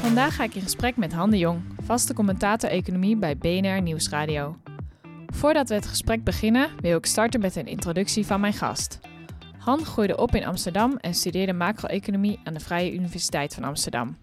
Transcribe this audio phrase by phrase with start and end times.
[0.00, 4.56] Vandaag ga ik in gesprek met Han de Jong, vaste commentator economie bij BNR Nieuwsradio.
[5.26, 9.00] Voordat we het gesprek beginnen, wil ik starten met een introductie van mijn gast.
[9.58, 14.16] Han groeide op in Amsterdam en studeerde macro-economie aan de Vrije Universiteit van Amsterdam.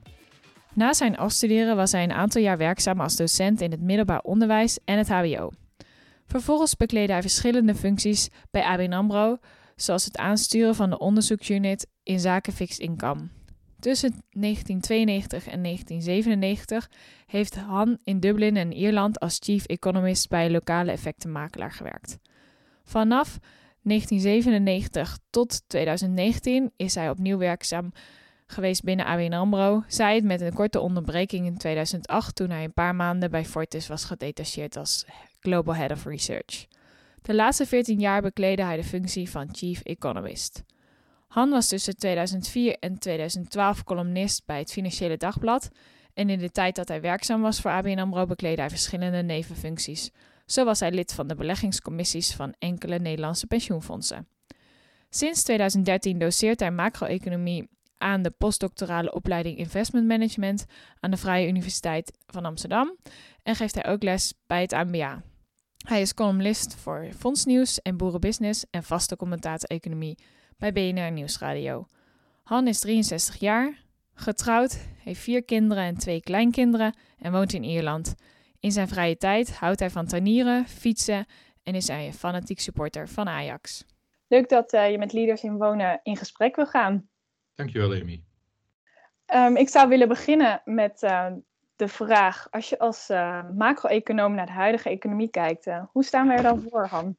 [0.74, 4.80] Na zijn afstuderen was hij een aantal jaar werkzaam als docent in het middelbaar onderwijs
[4.86, 5.52] en het HBO.
[6.26, 9.38] Vervolgens bekleedde hij verschillende functies bij ABN AMRO,
[9.76, 13.37] zoals het aansturen van de onderzoeksunit in zaken fixed income.
[13.80, 16.90] Tussen 1992 en 1997
[17.26, 22.18] heeft Han in Dublin en Ierland als chief economist bij lokale effectenmakelaar gewerkt.
[22.84, 23.40] Vanaf
[23.82, 27.92] 1997 tot 2019 is hij opnieuw werkzaam
[28.48, 32.74] geweest binnen ABN AMRO, zij het met een korte onderbreking in 2008 toen hij een
[32.74, 35.06] paar maanden bij Fortis was gedetacheerd als
[35.40, 36.66] Global Head of Research.
[37.22, 40.64] De laatste 14 jaar bekleedde hij de functie van Chief Economist.
[41.28, 45.70] Han was tussen 2004 en 2012 columnist bij het Financiële Dagblad
[46.14, 50.12] en in de tijd dat hij werkzaam was voor ABN AMRO bekleedde hij verschillende nevenfuncties.
[50.46, 54.28] Zo was hij lid van de beleggingscommissies van enkele Nederlandse pensioenfondsen.
[55.10, 60.66] Sinds 2013 doseert hij macro-economie aan de postdoctorale opleiding Investment Management
[61.00, 62.98] aan de Vrije Universiteit van Amsterdam
[63.44, 65.24] en geeft hij ook les bij het ANBA.
[65.88, 70.18] Hij is columnist voor Fondsnieuws en Boerenbusiness en vaste commentator economie
[70.58, 71.86] bij BNR Nieuwsradio.
[72.44, 78.16] Han is 63 jaar, getrouwd, heeft vier kinderen en twee kleinkinderen en woont in Ierland.
[78.60, 81.26] In zijn vrije tijd houdt hij van tuinieren, fietsen
[81.64, 83.86] en is hij een fanatiek supporter van Ajax.
[84.28, 87.10] Leuk dat uh, je met Leaders in Wonen in gesprek wil gaan.
[87.56, 88.24] Dankjewel, Amy.
[89.34, 91.28] Um, ik zou willen beginnen met uh,
[91.76, 96.34] de vraag: als je als uh, macro-econoom naar de huidige economie kijkt, hoe staan we
[96.34, 97.18] er dan voor, Han?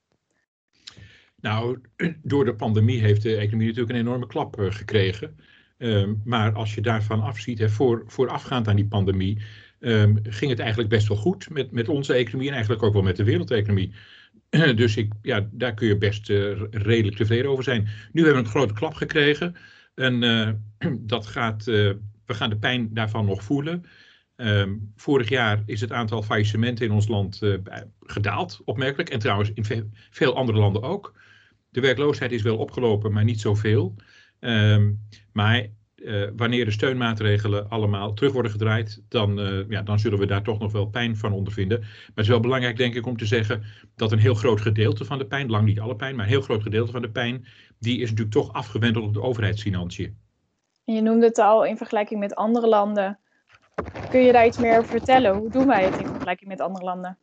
[1.41, 1.79] Nou,
[2.23, 5.37] door de pandemie heeft de economie natuurlijk een enorme klap uh, gekregen.
[5.79, 9.43] Um, maar als je daarvan afziet, voor, voorafgaand aan die pandemie,
[9.81, 13.03] um, ging het eigenlijk best wel goed met, met onze economie en eigenlijk ook wel
[13.03, 13.93] met de wereldeconomie.
[14.75, 17.89] dus ik, ja, daar kun je best uh, redelijk tevreden over zijn.
[18.13, 19.55] Nu hebben we een grote klap gekregen
[19.95, 20.51] en uh,
[21.13, 23.85] dat gaat, we gaan de pijn daarvan nog voelen.
[24.37, 27.41] Um, vorig jaar is het aantal faillissementen in ons land
[28.01, 29.09] gedaald, opmerkelijk.
[29.09, 31.15] En trouwens in ve veel andere landen ook.
[31.71, 33.95] De werkloosheid is wel opgelopen, maar niet zoveel.
[34.41, 35.01] Um,
[35.33, 40.27] maar uh, wanneer de steunmaatregelen allemaal terug worden gedraaid, dan, uh, ja, dan zullen we
[40.27, 41.81] daar toch nog wel pijn van ondervinden.
[41.81, 43.63] Maar het is wel belangrijk, denk ik, om te zeggen
[43.97, 46.41] dat een heel groot gedeelte van de pijn, lang niet alle pijn, maar een heel
[46.41, 47.47] groot gedeelte van de pijn,
[47.79, 50.17] die is natuurlijk toch afgewendeld op de overheidsfinanciën.
[50.85, 53.19] Je noemde het al in vergelijking met andere landen.
[54.11, 55.37] Kun je daar iets meer over vertellen?
[55.37, 57.19] Hoe doen wij het in vergelijking met andere landen?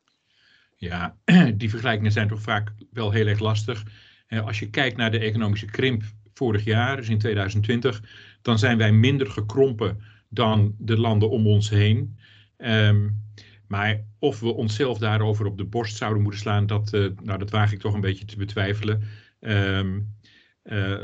[0.75, 1.15] Ja,
[1.55, 3.83] die vergelijkingen zijn toch vaak wel heel erg lastig.
[4.27, 6.03] Als je kijkt naar de economische krimp
[6.33, 8.01] vorig jaar, dus in 2020,
[8.41, 12.17] dan zijn wij minder gekrompen dan de landen om ons heen.
[12.57, 13.23] Um,
[13.67, 17.49] maar of we onszelf daarover op de borst zouden moeten slaan, dat, uh, nou, dat
[17.49, 19.01] waag ik toch een beetje te betwijfelen.
[19.39, 20.15] Um,
[20.63, 21.01] uh,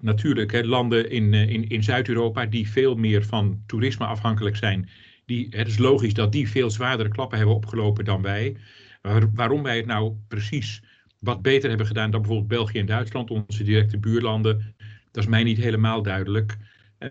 [0.00, 4.88] natuurlijk, hè, landen in, uh, in, in Zuid-Europa die veel meer van toerisme afhankelijk zijn,
[5.26, 8.56] die, het is logisch dat die veel zwaardere klappen hebben opgelopen dan wij.
[9.02, 10.82] Waar, waarom wij het nou precies
[11.18, 14.74] wat beter hebben gedaan dan bijvoorbeeld België en Duitsland, onze directe buurlanden.
[15.10, 16.56] Dat is mij niet helemaal duidelijk.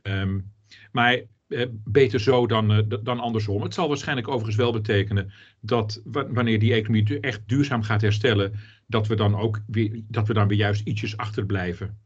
[0.02, 0.52] Um,
[0.92, 3.62] maar eh, beter zo dan, uh, dan andersom.
[3.62, 8.54] Het zal waarschijnlijk overigens wel betekenen dat wanneer die economie echt duurzaam gaat herstellen,
[8.86, 12.00] dat we dan ook weer, dat we dan weer juist ietsjes achterblijven.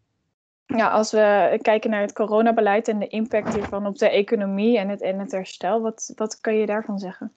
[0.65, 4.89] Ja, als we kijken naar het coronabeleid en de impact hiervan op de economie en
[4.89, 7.33] het, en het herstel, wat, wat kan je daarvan zeggen?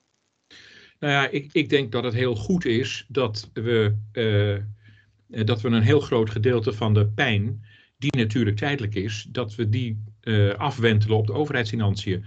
[0.98, 5.68] Nou ja, ik, ik denk dat het heel goed is dat we, uh, dat we
[5.68, 7.64] een heel groot gedeelte van de pijn,
[7.98, 12.24] die natuurlijk tijdelijk is, dat we die uh, afwentelen op de overheidsfinanciën.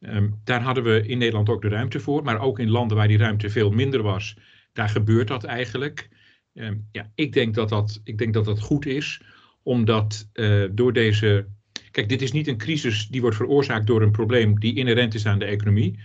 [0.00, 3.08] Um, daar hadden we in Nederland ook de ruimte voor, maar ook in landen waar
[3.08, 4.36] die ruimte veel minder was,
[4.72, 6.08] daar gebeurt dat eigenlijk.
[6.52, 9.20] Um, ja, ik denk dat dat, ik denk dat dat goed is,
[9.62, 10.28] omdat
[10.70, 11.46] door deze.
[11.90, 15.26] Kijk, dit is niet een crisis die wordt veroorzaakt door een probleem die inherent is
[15.26, 15.98] aan de economie.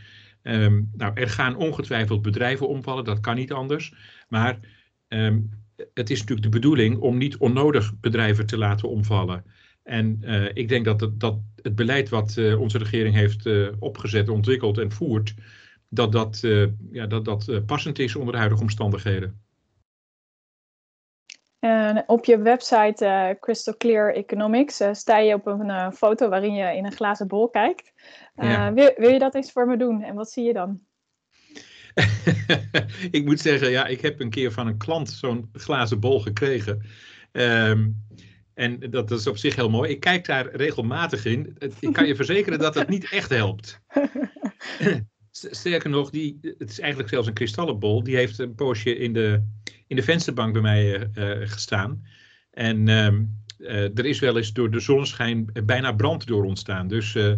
[0.44, 3.94] Um, nou, er gaan ongetwijfeld bedrijven omvallen, dat kan niet anders.
[4.28, 4.60] Maar
[5.08, 5.50] um,
[5.94, 9.44] het is natuurlijk de bedoeling om niet onnodig bedrijven te laten omvallen.
[9.84, 10.22] En
[10.54, 13.50] ik denk dat het, dat het beleid wat onze regering heeft
[13.80, 15.34] opgezet, ontwikkeld en voert,
[15.90, 16.40] dat dat,
[16.92, 19.42] ja, dat, dat passend is onder de huidige omstandigheden.
[21.60, 26.86] En op je website Crystal Clear Economics sta je op een foto waarin je in
[26.86, 27.94] een glazen bol kijkt.
[28.42, 28.74] Ja.
[28.74, 30.80] Wil, wil, je dat eens voor me doen en wat zie je dan?
[33.18, 36.86] ik moet zeggen, ja, ik heb een keer van een klant zo'n glazen bol gekregen.
[37.32, 38.06] Um,
[38.54, 39.92] en dat is op zich heel mooi.
[39.92, 41.56] Ik kijk daar regelmatig in.
[41.80, 43.82] Ik kan je verzekeren dat het niet echt helpt.
[45.32, 48.04] Sterker nog, die, het is eigenlijk zelfs een kristallenbol.
[48.04, 49.44] Die heeft een poosje in de,
[49.88, 52.06] in de vensterbank bij mij uh, gestaan.
[52.52, 53.20] En uh,
[53.68, 56.88] er is wel eens door de zonneschijn bijna brand door ontstaan.
[56.88, 57.34] Dus, uh,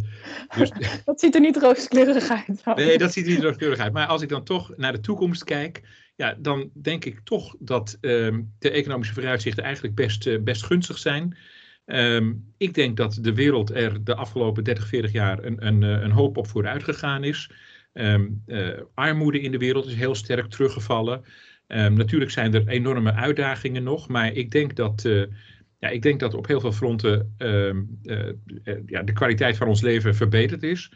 [0.58, 0.72] dus
[1.06, 2.76] dat ziet er niet rooskleurig uit.
[2.76, 3.94] Nee, dat ziet er niet rooskleurig uit.
[3.94, 5.82] Maar als ik dan toch naar de toekomst kijk,
[6.16, 11.38] ja, dan denk ik toch dat ehm, de economische vooruitzichten eigenlijk best, best gunstig zijn.
[11.86, 16.12] Um, ik denk dat de wereld er de afgelopen 30, 40 jaar een, een, een
[16.12, 17.50] hoop op vooruit gegaan is.
[17.94, 21.24] Um, uh, armoede in de wereld is heel sterk teruggevallen.
[21.68, 25.24] Natuurlijk zijn er enorme uitdagingen nog, maar ik denk dat, uh,
[25.82, 28.30] ja, ik denk dat op heel veel fronten um, uh,
[28.86, 30.92] ja, de kwaliteit van ons leven verbeterd is.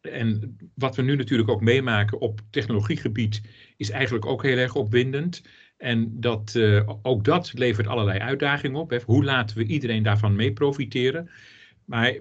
[0.00, 3.42] en wat we nu natuurlijk ook meemaken op technologiegebied
[3.76, 5.42] is eigenlijk ook heel erg opwindend.
[5.76, 6.60] En dat,
[7.02, 9.02] ook dat levert allerlei uitdagingen op.
[9.04, 11.30] Hoe laten we iedereen daarvan mee profiteren?
[11.84, 12.18] Maar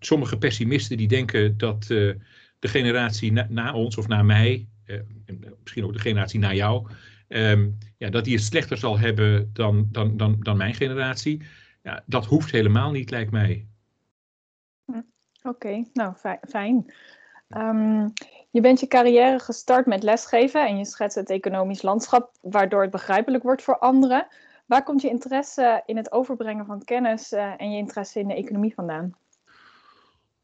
[0.00, 2.18] sommige pessimisten die denken dat de
[2.60, 4.68] generatie na, ons of na mij,
[5.62, 6.88] misschien ook de generatie na jou,
[7.28, 11.42] um, ja, dat die het slechter zal hebben dan, dan, dan, dan mijn generatie.
[11.82, 13.66] Ja, dat hoeft helemaal niet, lijkt mij.
[14.84, 16.14] Hm, oké, okay, nou
[16.48, 16.92] fijn.
[17.48, 18.12] Um,
[18.50, 22.90] je bent je carrière gestart met lesgeven en je schetst het economisch landschap, waardoor het
[22.90, 24.26] begrijpelijk wordt voor anderen.
[24.66, 28.34] Waar komt je interesse in het overbrengen van kennis uh, en je interesse in de
[28.34, 29.12] economie vandaan?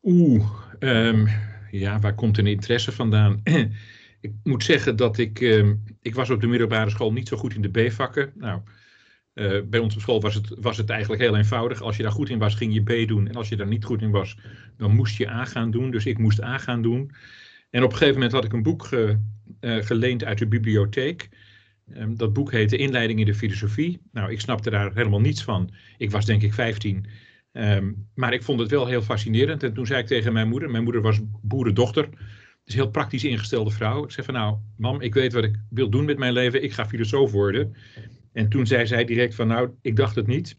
[0.02, 0.44] Oeh,
[0.78, 1.28] um,
[1.70, 3.40] ja, waar komt een interesse vandaan?
[4.20, 7.55] ik moet zeggen dat ik, um, ik was op de middelbare school niet zo goed
[7.55, 8.32] in de B-vakken.
[8.35, 8.61] Nou,
[9.35, 11.82] uh, bij ons op school was het, was het eigenlijk heel eenvoudig.
[11.82, 13.29] Als je daar goed in was, ging je B doen.
[13.29, 14.37] En als je daar niet goed in was,
[14.76, 15.91] dan moest je A gaan doen.
[15.91, 17.11] Dus ik moest A gaan doen.
[17.70, 19.19] En op een gegeven moment had ik een boek ge,
[19.61, 21.29] uh, geleend uit de bibliotheek.
[21.97, 24.00] Um, dat boek heette Inleiding in de filosofie.
[24.12, 25.70] Nou, ik snapte daar helemaal niets van.
[25.97, 27.06] Ik was denk ik 15.
[27.53, 29.62] Um, maar ik vond het wel heel fascinerend.
[29.62, 32.09] En toen zei ik tegen mijn moeder, mijn moeder was boerendochter,
[32.69, 34.05] dus heel praktisch ingestelde vrouw.
[34.05, 36.73] Ik zei van nou, mam, ik weet wat ik wil doen met mijn leven, ik
[36.73, 37.75] ga filosoof worden.
[38.32, 40.59] En toen zei zij direct van nou, ik dacht het niet.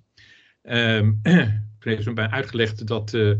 [0.63, 1.19] Um,
[1.79, 3.35] toen heeft ze mij uitgelegd dat, uh,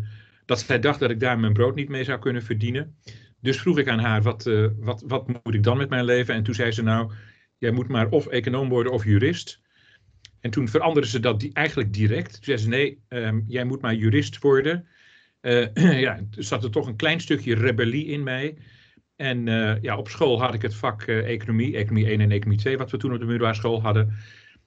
[0.46, 2.96] dat zij dacht dat ik daar mijn brood niet mee zou kunnen verdienen.
[3.42, 6.34] Dus vroeg ik aan haar, wat, uh, wat, wat moet ik dan met mijn leven?
[6.34, 7.12] En toen zei ze nou,
[7.58, 9.62] jij moet maar of econoom worden of jurist.
[10.40, 12.34] En toen veranderden ze dat die eigenlijk direct.
[12.34, 14.88] Toen zeiden ze, nee, um, jij moet maar jurist worden.
[15.42, 15.74] Uh,
[16.06, 18.58] ja, er zat er toch een klein stukje rebellie in mij.
[19.16, 22.60] En uh, ja, op school had ik het vak uh, economie, economie 1 en economie
[22.60, 24.14] 2, wat we toen op de middelbare school hadden.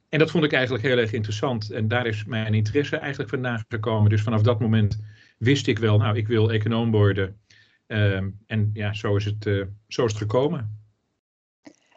[0.09, 1.71] En dat vond ik eigenlijk heel erg interessant.
[1.71, 4.11] En daar is mijn interesse eigenlijk vandaan gekomen.
[4.11, 5.01] Dus vanaf dat moment
[5.39, 7.41] wist ik wel, nou, ik wil econoom worden.
[7.87, 9.45] Um, en ja, zo is, het,
[9.89, 10.81] zo is het gekomen.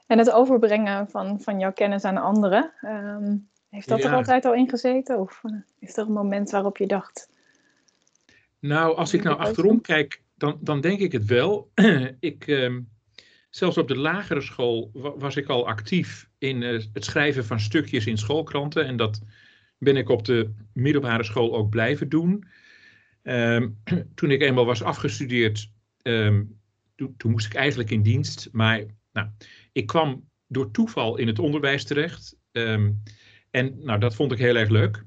[0.08, 2.72] En het overbrengen van, van jouw kennis aan anderen.
[2.82, 5.20] Um, heeft dat er altijd al in gezeten?
[5.20, 7.30] Of eh, is er een moment waarop je dacht.
[8.66, 11.72] Nou, als ik nou achterom kijk, dan, dan denk ik het wel.
[12.20, 12.76] ik, eh,
[13.50, 18.06] zelfs op de lagere school was ik al actief in uh, het schrijven van stukjes
[18.06, 18.86] in schoolkranten.
[18.86, 19.22] En dat
[19.78, 22.48] ben ik op de middelbare school ook blijven doen.
[23.24, 23.82] Um,
[24.16, 26.60] toen ik eenmaal was afgestudeerd, um,
[26.96, 28.50] toen, toen, moest ik eigenlijk in dienst.
[28.52, 29.28] Maar nou,
[29.72, 32.38] ik kwam door toeval in het onderwijs terecht.
[32.52, 33.04] Um,
[33.52, 35.06] en nou, dat vond ik heel erg leuk.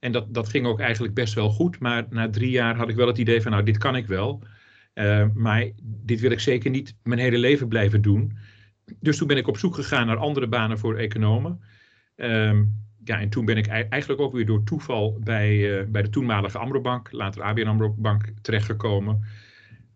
[0.00, 1.78] En dat, dat ging ook eigenlijk best wel goed.
[1.78, 4.42] Maar na drie jaar had ik wel het idee van, nou, dit kan ik wel.
[4.94, 8.36] Uh, maar dit wil ik zeker niet mijn hele leven blijven doen.
[9.00, 11.60] Dus toen ben ik op zoek gegaan naar andere banen voor economen.
[12.16, 12.60] Uh,
[13.04, 16.58] ja, en toen ben ik eigenlijk ook weer door toeval bij, uh, bij de toenmalige
[16.58, 19.24] Amrobank, later ABN Amrobank, terechtgekomen.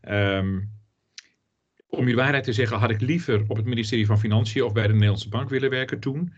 [0.08, 0.72] Um,
[1.88, 4.86] om je waarheid te zeggen, had ik liever op het ministerie van Financiën of bij
[4.86, 6.32] de Nederlandse Bank willen werken toen.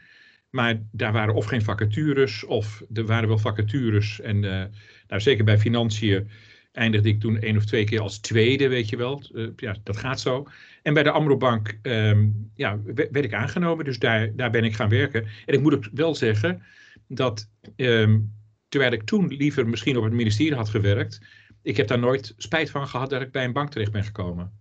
[0.57, 4.21] Maar daar waren of geen vacatures, of er waren wel vacatures.
[4.21, 4.65] En uh,
[5.09, 6.29] nou, zeker bij financiën
[6.73, 9.23] eindigde ik toen één of twee keer als tweede, weet je wel.
[9.33, 10.47] Uh, ja, dat gaat zo.
[10.83, 14.89] En bij de Amrobank um, ja, werd ik aangenomen, dus daar, daar ben ik gaan
[14.89, 15.27] werken.
[15.47, 16.63] En ik moet ook wel zeggen
[17.09, 18.33] dat um,
[18.69, 21.21] terwijl ik toen liever misschien op het ministerie had gewerkt,
[21.63, 24.53] ik heb daar nooit spijt van gehad dat ik bij een bank terecht ben gekomen.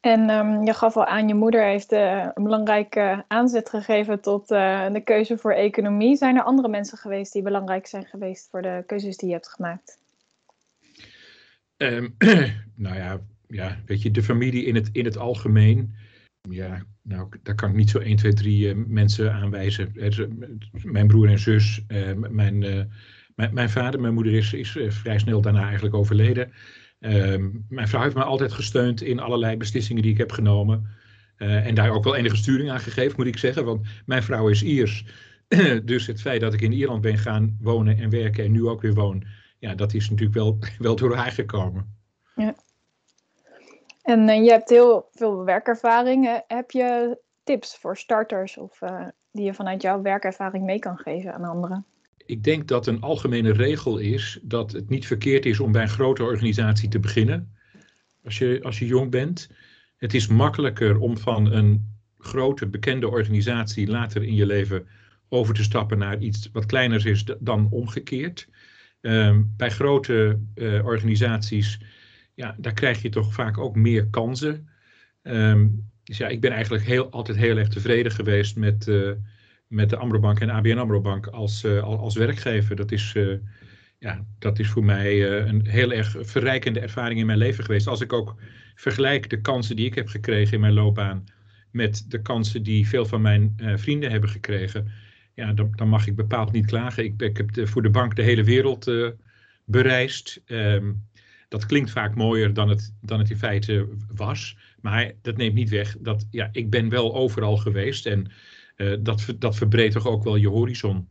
[0.00, 4.50] En um, je gaf al aan, je moeder heeft uh, een belangrijke aanzet gegeven tot
[4.50, 6.16] uh, de keuze voor economie.
[6.16, 9.48] Zijn er andere mensen geweest die belangrijk zijn geweest voor de keuzes die je hebt
[9.48, 9.98] gemaakt?
[11.76, 12.14] Um,
[12.76, 15.94] nou ja, ja, weet je, de familie in het, in het algemeen.
[16.48, 19.92] Ja, nou, daar kan ik niet zo 1, 2, 3 uh, mensen aanwijzen.
[20.82, 25.62] Mijn broer en zus, mijn, mijn, mijn, vader, mijn moeder is, is vrij snel daarna
[25.64, 26.52] eigenlijk overleden.
[27.00, 30.86] Um, mijn vrouw heeft me altijd gesteund in allerlei beslissingen die ik heb genomen.
[31.38, 33.64] Uh, en daar ook wel enige sturing aan gegeven, moet ik zeggen.
[33.64, 35.04] Want mijn vrouw is Iers.
[35.84, 38.80] dus het feit dat ik in Ierland ben gaan wonen en werken en nu ook
[38.80, 39.24] weer woon.
[39.58, 41.96] Ja, dat is natuurlijk wel, wel door haar gekomen.
[42.34, 42.54] Ja.
[44.02, 46.42] En uh, je hebt heel veel werkervaring.
[46.46, 48.78] Heb je tips voor starters of
[49.30, 51.86] die je vanuit jouw werkervaring mee kan geven aan anderen?
[52.30, 55.88] Ik denk dat een algemene regel is dat het niet verkeerd is om bij een
[55.88, 57.52] grote organisatie te beginnen.
[58.24, 59.50] Als je, als je jong bent.
[59.96, 64.86] Het is makkelijker om van een grote bekende organisatie later in je leven
[65.28, 68.48] over te stappen naar iets wat kleiner is dan omgekeerd.
[69.00, 71.80] Um, bij grote uh, organisaties,
[72.34, 74.68] ja, daar krijg je toch vaak ook meer kansen.
[75.22, 79.10] Um, dus ja, ik ben eigenlijk heel, altijd heel erg tevreden geweest met, uh,
[79.70, 82.76] met de Amrobank en ABN Amrobank als, uh, als werkgever.
[82.76, 83.38] Dat is, uh,
[83.98, 87.86] ja, dat is voor mij uh, een heel erg verrijkende ervaring in mijn leven geweest.
[87.86, 88.34] Als ik ook
[88.74, 91.24] vergelijk de kansen die ik heb gekregen in mijn loopbaan
[91.70, 94.90] met de kansen die veel van mijn vrienden hebben gekregen,
[95.34, 97.04] ja, dan, dan, mag ik bepaald niet klagen.
[97.04, 98.90] Ik, ik heb voor de bank de hele wereld
[99.64, 100.42] bereisd.
[100.46, 101.08] Um,
[101.48, 104.56] dat klinkt vaak mooier dan het, dan het in feite was.
[104.80, 108.32] Maar dat neemt niet weg dat ja, ik ben wel overal geweest en uh,
[109.00, 111.08] dat, dat verbreedt toch ook wel je horizon.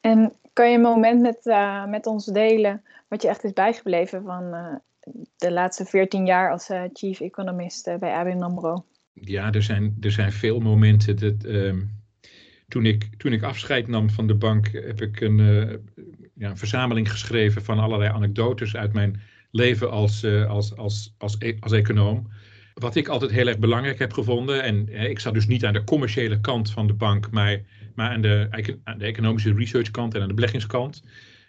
[0.00, 4.22] En kan je een moment met, uh, met ons delen wat je echt is bijgebleven
[4.22, 4.74] van uh,
[5.36, 8.84] de laatste 14 jaar als chief economist bij ABN AMRO?
[9.12, 11.16] Ja, er zijn, er zijn veel momenten.
[11.16, 11.80] Dat, ehm,
[12.68, 15.38] toen, ik, toen ik afscheid nam van de bank heb ik een,
[16.34, 19.20] ja, een verzameling geschreven van allerlei anekdotes uit mijn
[19.50, 22.28] leven als, als, als, als, e als econoom.
[22.74, 25.72] Wat ik altijd heel erg belangrijk heb gevonden, en hè, ik zat dus niet aan
[25.72, 27.60] de commerciële kant van de bank, maar,
[27.94, 28.48] maar aan, de,
[28.84, 31.02] aan de economische research kant en aan de beleggingskant.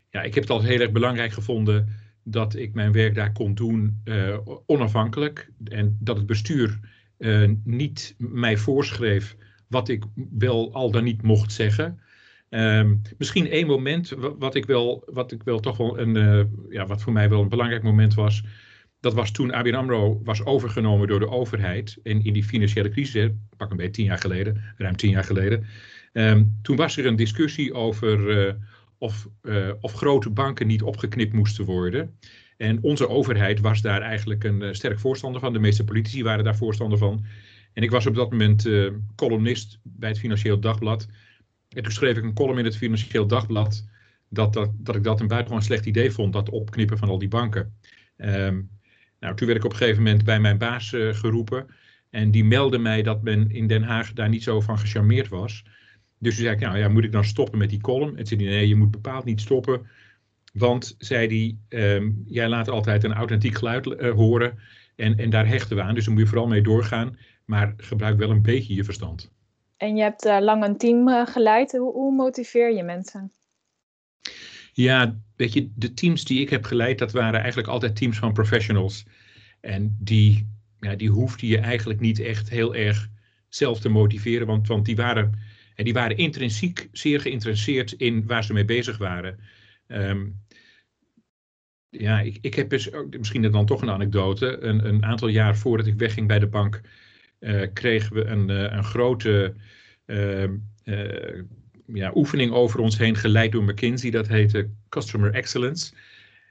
[0.09, 1.87] Ja, ik heb het altijd heel erg belangrijk gevonden
[2.23, 5.51] dat ik mijn werk daar kon doen uh, onafhankelijk.
[5.63, 6.79] En dat het bestuur
[7.17, 9.35] uh, niet mij voorschreef
[9.67, 11.99] wat ik wel al dan niet mocht zeggen.
[12.49, 17.01] Um, misschien één moment wat ik wel, wat ik wel toch wel een, ja, wat
[17.01, 18.43] voor mij wel een belangrijk moment was.
[19.05, 21.97] Dat was toen ABN AMRO was overgenomen door de overheid.
[22.03, 25.65] En in die financiële crisis, pak een beetje tien jaar geleden, ruim tien jaar geleden.
[26.13, 28.53] Um, toen was er een discussie over uh,
[28.97, 32.17] of, uh, of grote banken niet opgeknipt moesten worden.
[32.57, 35.53] En onze overheid was daar eigenlijk een uh, sterk voorstander van.
[35.53, 37.25] De meeste politici waren daar voorstander van.
[37.73, 38.69] En ik was op dat moment
[39.15, 41.07] columnist bij het Financieel Dagblad.
[41.69, 43.85] En toen schreef ik een column in het Financieel Dagblad.
[44.29, 47.27] Dat, dat, dat ik dat een buitengewoon slecht idee vond, dat opknippen van al die
[47.27, 47.73] banken.
[48.17, 48.69] Um,
[49.25, 51.67] nou, toen werd ik op een gegeven moment bij mijn baas uh, geroepen.
[52.09, 55.63] En die meldde mij dat men in Den Haag daar niet zo van gecharmeerd was.
[56.19, 58.17] Dus toen zei ik, nou ja, moet ik dan stoppen met die column?
[58.17, 59.87] En zei hij, nee, je moet bepaald niet stoppen.
[60.53, 64.59] Want, zei hij, um, jij laat altijd een authentiek geluid uh, horen.
[64.95, 67.17] En, en daar hechten we aan, dus daar moet je vooral mee doorgaan.
[67.45, 69.31] Maar gebruik wel een beetje je verstand.
[69.77, 71.71] En je hebt uh, lang een team uh, geleid.
[71.71, 73.31] Hoe, hoe motiveer je mensen?
[74.73, 78.33] Ja, weet je, de teams die ik heb geleid, dat waren eigenlijk altijd teams van
[78.33, 79.05] professionals.
[79.65, 80.47] En die,
[80.79, 83.09] ja, die hoefde je eigenlijk niet echt heel erg
[83.49, 85.39] zelf te motiveren, want, want die, waren,
[85.75, 89.39] en die waren intrinsiek zeer geïnteresseerd in waar ze mee bezig waren.
[89.87, 90.43] Um,
[91.89, 94.57] ja, ik, ik heb dus, misschien dan toch een anekdote.
[94.61, 96.81] Een, een aantal jaar voordat ik wegging bij de bank,
[97.39, 99.55] uh, kregen we een, uh, een grote
[100.05, 100.49] uh,
[101.85, 104.11] ja, oefening over ons heen geleid door McKinsey.
[104.11, 105.93] Dat heette Customer Excellence.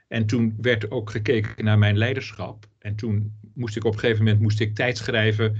[0.07, 2.65] En toen werd ook gekeken naar mijn leiderschap.
[2.79, 5.57] En toen moest ik op een gegeven moment moest ik tijd schrijven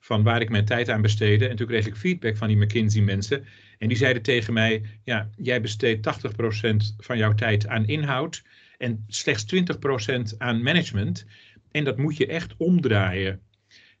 [0.00, 1.48] van waar ik mijn tijd aan besteedde.
[1.48, 3.44] En toen kreeg ik feedback van die McKinsey mensen.
[3.78, 8.42] En die zeiden tegen mij, ja, jij besteedt 80% van jouw tijd aan inhoud
[8.78, 9.44] en slechts
[10.34, 11.26] 20% aan management.
[11.70, 13.40] En dat moet je echt omdraaien.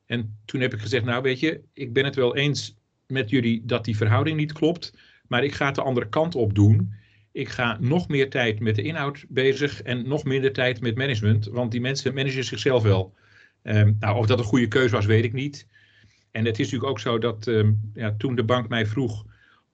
[0.06, 2.76] En toen heb ik gezegd, nou weet je, ik ben het wel eens
[3.06, 4.94] met jullie dat die verhouding niet klopt.
[5.26, 6.94] Maar ik ga het de andere kant op doen.
[7.38, 11.46] Ik ga nog meer tijd met de inhoud bezig en nog minder tijd met management.
[11.46, 13.14] Want die mensen managen zichzelf wel.
[13.62, 15.66] Um, nou, of dat een goede keuze was, weet ik niet.
[16.30, 19.24] En het is natuurlijk ook zo dat um, ja, toen de bank mij vroeg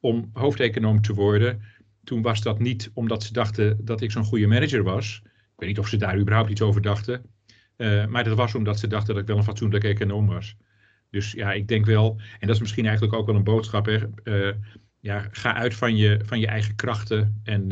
[0.00, 1.62] om hoofdeconoom te worden,
[2.04, 5.22] toen was dat niet omdat ze dachten dat ik zo'n goede manager was.
[5.24, 7.22] Ik weet niet of ze daar überhaupt iets over dachten.
[8.08, 10.56] maar dat was omdat ze dachten dat ik wel een fatsoenlijke econoom was.
[11.10, 13.98] Dus ja, ik denk wel, en dat is misschien eigenlijk ook wel een boodschap, hè,
[15.04, 17.68] ja, ga uit van je, van je eigen krachten en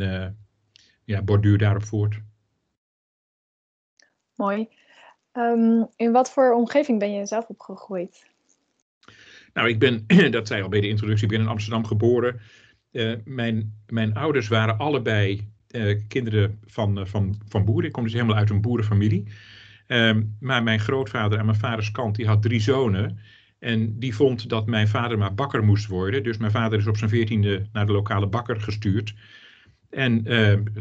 [1.03, 2.21] ja, borduur daarop voort.
[4.35, 4.67] Mooi.
[5.31, 8.25] Ehm, in wat voor omgeving ben je zelf opgegroeid?
[9.53, 12.41] Nou, ik ben, dat zei al bij de introductie, ik ben in Amsterdam geboren.
[12.91, 17.85] Uh, mijn, mijn ouders waren allebei uh, kinderen van, van, van boeren.
[17.85, 19.27] Ik kom dus helemaal uit een boerenfamilie.
[19.87, 23.19] Ehm, maar mijn grootvader aan mijn vaders kant, die had drie zonen.
[23.63, 26.23] En die vond dat mijn vader maar bakker moest worden.
[26.23, 29.13] Dus mijn vader is op zijn veertiende naar de lokale bakker gestuurd.
[29.89, 30.23] En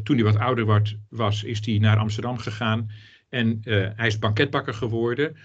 [0.03, 2.91] toen hij wat ouder was, is hij naar Amsterdam gegaan.
[3.29, 3.61] En
[3.97, 5.37] hij is banketbakker geworden.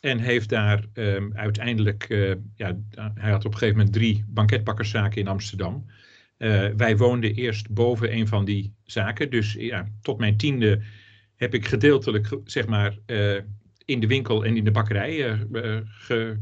[0.00, 2.78] En heeft daar um, uiteindelijk, uh, ja,
[3.14, 5.86] hij had op een gegeven moment drie banketbakkerszaken in Amsterdam.
[6.38, 9.30] Uh, wij woonden eerst boven een van die zaken.
[9.30, 10.82] Dus ja, tot mijn tiende
[11.36, 13.36] heb ik gedeeltelijk, zeg maar, uh,
[13.84, 15.38] in de winkel en in de bakkerij
[15.84, 16.36] ge,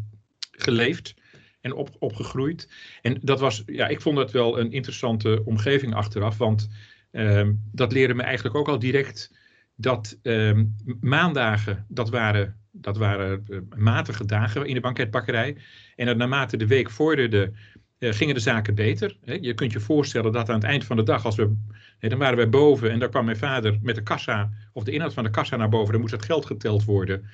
[0.62, 1.15] geleefd
[1.61, 2.69] en op, opgegroeid.
[3.03, 6.69] En dat was, ja, ik vond dat wel een interessante omgeving achteraf, want
[7.11, 9.33] ehm, dat leerde me eigenlijk ook al direct
[9.75, 10.65] dat ehm,
[11.00, 15.57] maandagen, dat waren dat waren eh, matige dagen in de banketbakkerij.
[15.97, 17.53] En dat naarmate de week vorderde,
[17.99, 19.17] uh, gingen de zaken beter.
[19.41, 21.57] Je kunt je voorstellen dat aan het eind van de dag, als we,
[21.99, 25.15] dan waren wij boven en daar kwam mijn vader met de kassa, of de inhoud
[25.15, 27.25] van de kassa naar boven, dan moest het geld geteld worden.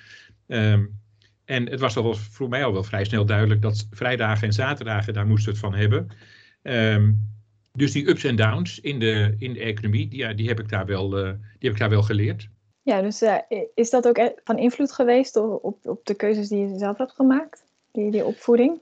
[0.46, 1.02] Um,
[1.44, 5.14] en het was al voor mij al wel vrij snel duidelijk dat vrijdagen en zaterdagen,
[5.14, 6.08] daar moesten we het van hebben.
[6.62, 7.32] Um,
[7.72, 10.68] dus die ups en downs in de, in de economie, die, ja, die, heb ik
[10.68, 12.48] daar wel, uh, die heb ik daar wel geleerd.
[12.82, 13.36] Ja, dus uh,
[13.74, 17.12] is dat ook e-, van invloed geweest op, op de keuzes die je zelf hebt
[17.12, 18.78] gemaakt, die, die opvoeding?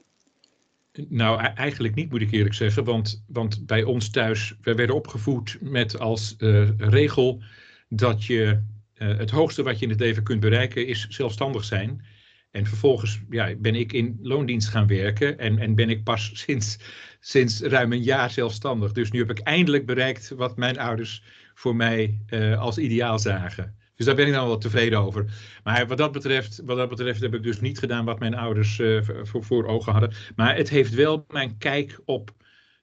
[1.07, 2.83] Nou, e-, eigenlijk niet, moet ik eerlijk zeggen.
[2.83, 7.41] Want, want bij ons thuis, we werden opgevoed met als uh, regel
[7.89, 8.61] dat je
[8.97, 12.05] uh, het hoogste wat je in het leven kunt bereiken is zelfstandig zijn.
[12.53, 16.77] En vervolgens ja, ben ik in loondienst gaan werken en, en ben ik pas sinds,
[17.19, 18.91] sinds ruim een jaar zelfstandig.
[18.91, 23.75] Dus nu heb ik eindelijk bereikt wat mijn ouders voor mij uh, als ideaal zagen.
[23.95, 25.25] Dus daar ben ik dan wel tevreden over.
[25.63, 28.81] Maar wat dat betreft, wat dat betreft heb ik dus niet gedaan wat mijn ouders
[29.23, 30.13] voor, voor ogen hadden.
[30.35, 32.31] Maar het heeft wel mijn kijk op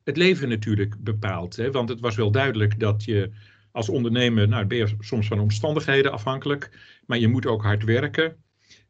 [0.04, 1.56] het leven natuurlijk bepaald.
[1.56, 1.70] Hè?
[1.70, 3.30] Want het was wel duidelijk dat je
[3.72, 6.70] als ondernemer, nou ben je soms van omstandigheden afhankelijk,
[7.06, 8.36] maar je moet ook hard werken.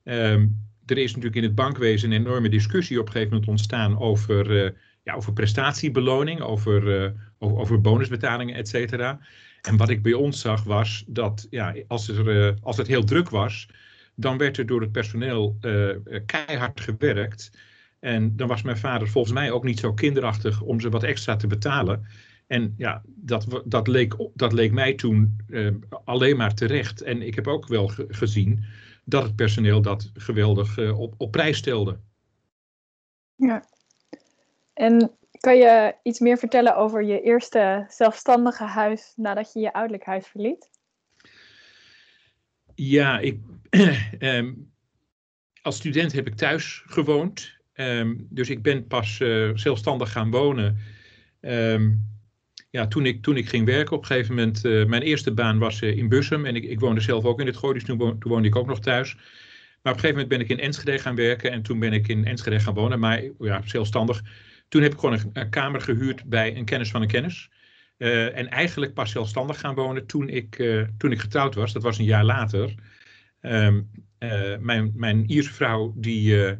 [0.04, 3.98] Um, er is natuurlijk in het bankwezen een enorme discussie op een gegeven moment ontstaan
[3.98, 4.70] over, uh,
[5.02, 9.20] ja, over prestatiebeloning, over, uh, over, bonusbetalingen, et cetera.
[9.62, 13.04] En wat ik bij ons zag was dat ja, als, er, uh, als het heel
[13.04, 13.68] druk was,
[14.14, 15.56] dan werd er door het personeel
[16.26, 17.50] keihard gewerkt.
[18.00, 21.36] En dan was mijn vader volgens mij ook niet zo kinderachtig om ze wat extra
[21.36, 22.06] te betalen.
[22.46, 25.36] En ja, dat, dat, leek, dat leek mij toen
[26.04, 27.02] alleen maar terecht.
[27.02, 28.64] En ik heb ook wel ge gezien
[29.10, 31.98] dat het personeel dat geweldig op, op prijs stelde.
[33.36, 33.64] Ja.
[34.72, 40.04] En kan je iets meer vertellen over je eerste zelfstandige huis nadat je je ouderlijk
[40.04, 40.70] huis verliet?
[42.74, 43.40] Ja, ik,
[44.18, 44.72] um,
[45.62, 47.58] als student heb ik thuis gewoond.
[47.74, 50.78] Um, dus ik ben pas uh, zelfstandig gaan wonen.
[51.40, 52.19] Um,
[52.70, 54.64] ja, toen, ik, toen ik ging werken op een gegeven moment.
[54.64, 56.44] Uh, mijn eerste baan was uh, in Bussum.
[56.46, 58.66] En ik, ik woonde zelf ook in het Gooi, dus toen, toen woonde ik ook
[58.66, 59.14] nog thuis.
[59.14, 61.50] Maar op een gegeven moment ben ik in Enschede gaan werken.
[61.50, 62.98] En toen ben ik in Enschede gaan wonen.
[62.98, 64.22] Maar ja, zelfstandig
[64.68, 67.50] toen heb ik gewoon een, kamer gehuurd bij een kennis van een kennis.
[67.98, 70.62] Uh, en eigenlijk pas zelfstandig gaan wonen toen ik,
[70.98, 71.72] toen ik getrouwd was.
[71.72, 72.74] Dat was een jaar later.
[73.42, 73.78] Uh,
[74.60, 76.56] mijn, mijn Ierse vrouw die,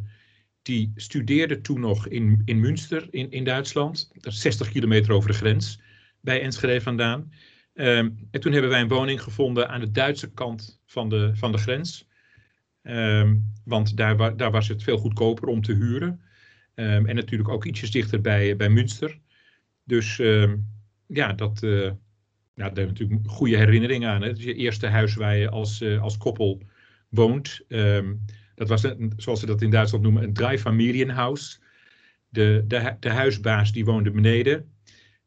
[0.62, 4.11] die studeerde toen nog in, in Münster in, in Duitsland.
[4.14, 5.79] Dat is 60 kilometer over de grens
[6.20, 7.33] bij Enschede vandaan.
[7.74, 11.52] Um, en toen hebben wij een woning gevonden aan de Duitse kant van de, van
[11.52, 12.09] de grens.
[12.83, 16.20] Um, want daar, daar was het veel goedkoper om te huren.
[16.74, 19.18] Um, en natuurlijk ook ietsjes dichter bij, bij Münster.
[19.85, 20.16] Dus
[21.06, 21.94] ja, dat, uh, nou,
[22.54, 24.22] daar hebben natuurlijk goede herinneringen aan.
[24.22, 26.62] Het is je eerste huis waar je als, uh, als koppel
[27.09, 27.61] woont.
[28.54, 31.61] Dat was, een, zoals ze dat in Duitsland noemen, een Dreifamilienhaus.
[32.28, 34.70] De, de, de huisbaas die woonde beneden.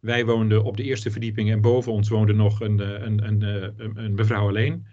[0.04, 3.42] Wij woonden op de eerste verdieping en boven ons woonde nog een, eh, een, een,
[3.42, 4.86] een, een mevrouw alleen.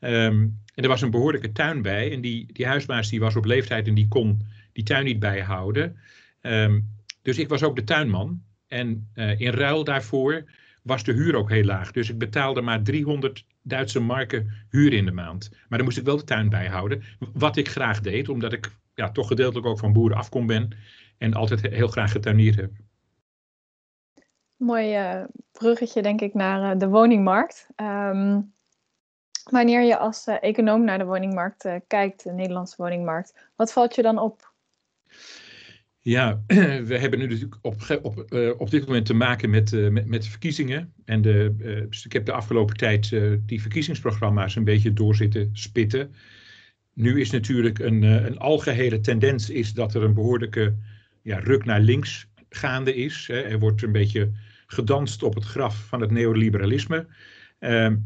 [0.00, 2.12] Um, en er was een behoorlijke tuin bij.
[2.12, 5.96] En die, die huisbaas die was op leeftijd en die kon die tuin niet bijhouden.
[6.42, 6.88] Um,
[7.22, 8.42] dus ik was ook de tuinman.
[8.68, 10.44] En uh, in ruil daarvoor
[10.82, 11.92] was de huur ook heel laag.
[11.92, 15.50] Dus ik betaalde maar 300 Duitse marken huur in de maand.
[15.50, 17.02] Maar dan moest ik wel de tuin bijhouden.
[17.32, 20.76] Wat ik graag deed, omdat ik ja, toch gedeeltelijk ook van boeren afkom ben.
[21.18, 22.70] En altijd heel graag getuinierd heb.
[24.62, 27.66] Mooi uh, bruggetje denk ik naar uh, de woningmarkt.
[27.76, 28.52] Um,
[29.50, 34.02] wanneer je als uh, econoom naar de woningmarkt kijkt, de Nederlandse woningmarkt, wat valt je
[34.02, 34.52] dan op?
[35.98, 36.42] Ja,
[36.90, 38.24] we hebben nu natuurlijk op, op,
[38.58, 40.92] op dit moment te maken met, met, met, verkiezingen.
[41.04, 41.54] En de,
[41.88, 43.10] dus ik heb de afgelopen tijd
[43.46, 46.14] die verkiezingsprogramma's een beetje doorzitten spitten.
[46.92, 50.74] Nu is natuurlijk een, een algehele tendens is dat er een behoorlijke
[51.22, 53.28] ja, ruk naar links gaande is.
[53.28, 54.32] Er wordt een beetje
[54.72, 57.06] gedanst op het graf van het neoliberalisme.
[57.58, 57.96] Ehm,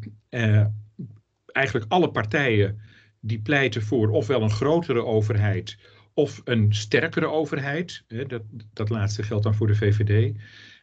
[1.46, 2.80] eigenlijk alle partijen
[3.20, 5.78] die pleiten voor ofwel een grotere overheid
[6.14, 8.04] of een sterkere overheid.
[8.26, 10.34] Dat, dat laatste geldt dan voor de VVD.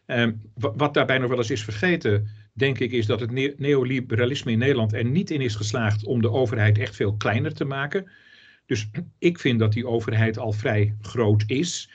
[0.06, 4.58] Ehm, wat daarbij nog wel eens is vergeten, denk ik, is dat het neoliberalisme in
[4.58, 8.10] Nederland er niet in is geslaagd om de overheid echt veel kleiner te maken.
[8.66, 11.90] Dus ik vind dat die overheid al vrij groot is.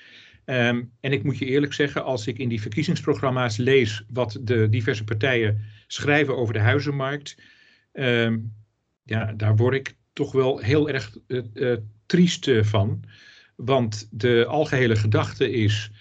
[0.50, 4.70] Ehm, en ik moet je eerlijk zeggen, als ik in die verkiezingsprogramma's lees wat de
[4.70, 7.38] diverse partijen schrijven over de huizenmarkt,
[7.92, 8.38] ehm,
[9.04, 13.04] ja, daar word ik toch wel heel erg uh, triest van.
[13.56, 15.92] Want de algehele gedachte is,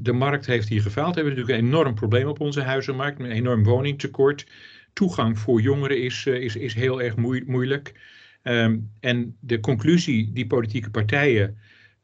[0.00, 1.14] de markt heeft hier gefaald.
[1.14, 4.46] We hebben natuurlijk een enorm probleem op onze huizenmarkt, een enorm woningtekort.
[4.92, 7.94] Toegang voor jongeren is, is, is heel erg moeilijk.
[8.42, 11.58] Um, en de conclusie die politieke partijen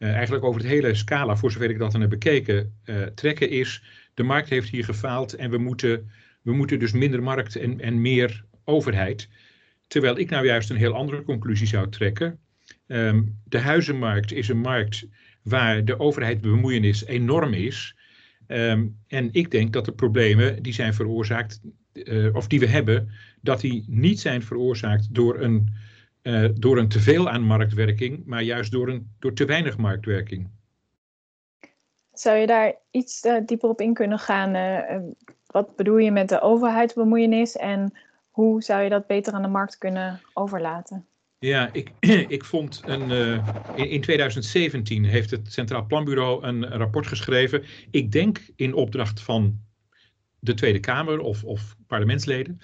[0.09, 3.83] eigenlijk over het hele scala, voor zover ik dat dan heb bekeken, uh, trekken is,
[4.15, 6.11] de markt heeft hier gefaald en we moeten,
[6.43, 9.29] we moeten dus minder markt en, en meer overheid.
[9.87, 12.39] Terwijl ik nou juist een heel andere conclusie zou trekken.
[12.87, 15.07] Um, de huizenmarkt is een markt
[15.43, 17.97] waar de overheid bemoeienis enorm is.
[18.47, 21.61] Um, en ik denk dat de problemen die zijn veroorzaakt,
[21.93, 23.11] uh, of die we hebben,
[23.41, 25.69] dat die niet zijn veroorzaakt door een,
[26.31, 30.49] uh, door een teveel aan marktwerking, maar juist door, een, door te weinig marktwerking.
[32.13, 34.53] Zou je daar iets uh, dieper op in kunnen gaan?
[35.47, 37.93] wat bedoel je met de overheidsbemoeienis en
[38.31, 41.07] hoe zou je dat beter aan de markt kunnen overlaten?
[41.39, 41.91] Ja, ik,
[42.37, 43.11] ik vond een.
[43.11, 47.65] Uh, in, 2017 heeft het Centraal Planbureau een rapport geschreven.
[47.91, 49.61] Ik denk in opdracht van
[50.39, 52.61] de Tweede Kamer of, of parlementsleden.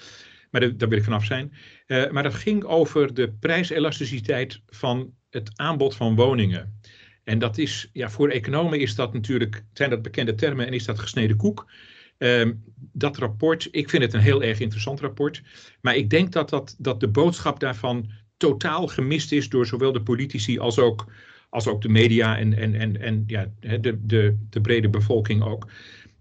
[0.56, 1.52] Maar daar wil ik vanaf zijn.
[1.86, 6.80] Uh, maar dat ging over de prijselasticiteit van het aanbod van woningen.
[7.24, 10.84] En dat is, ja, voor economen is dat natuurlijk, zijn dat bekende termen en is
[10.84, 11.72] dat gesneden koek.
[12.18, 15.42] Um, dat rapport, ik vind het een heel erg interessant rapport.
[15.80, 20.02] Maar ik denk dat, dat, dat de boodschap daarvan totaal gemist is door zowel de
[20.02, 21.06] politici als ook,
[21.48, 25.70] als ook de media en, en, en, en ja, de, de, de brede bevolking ook.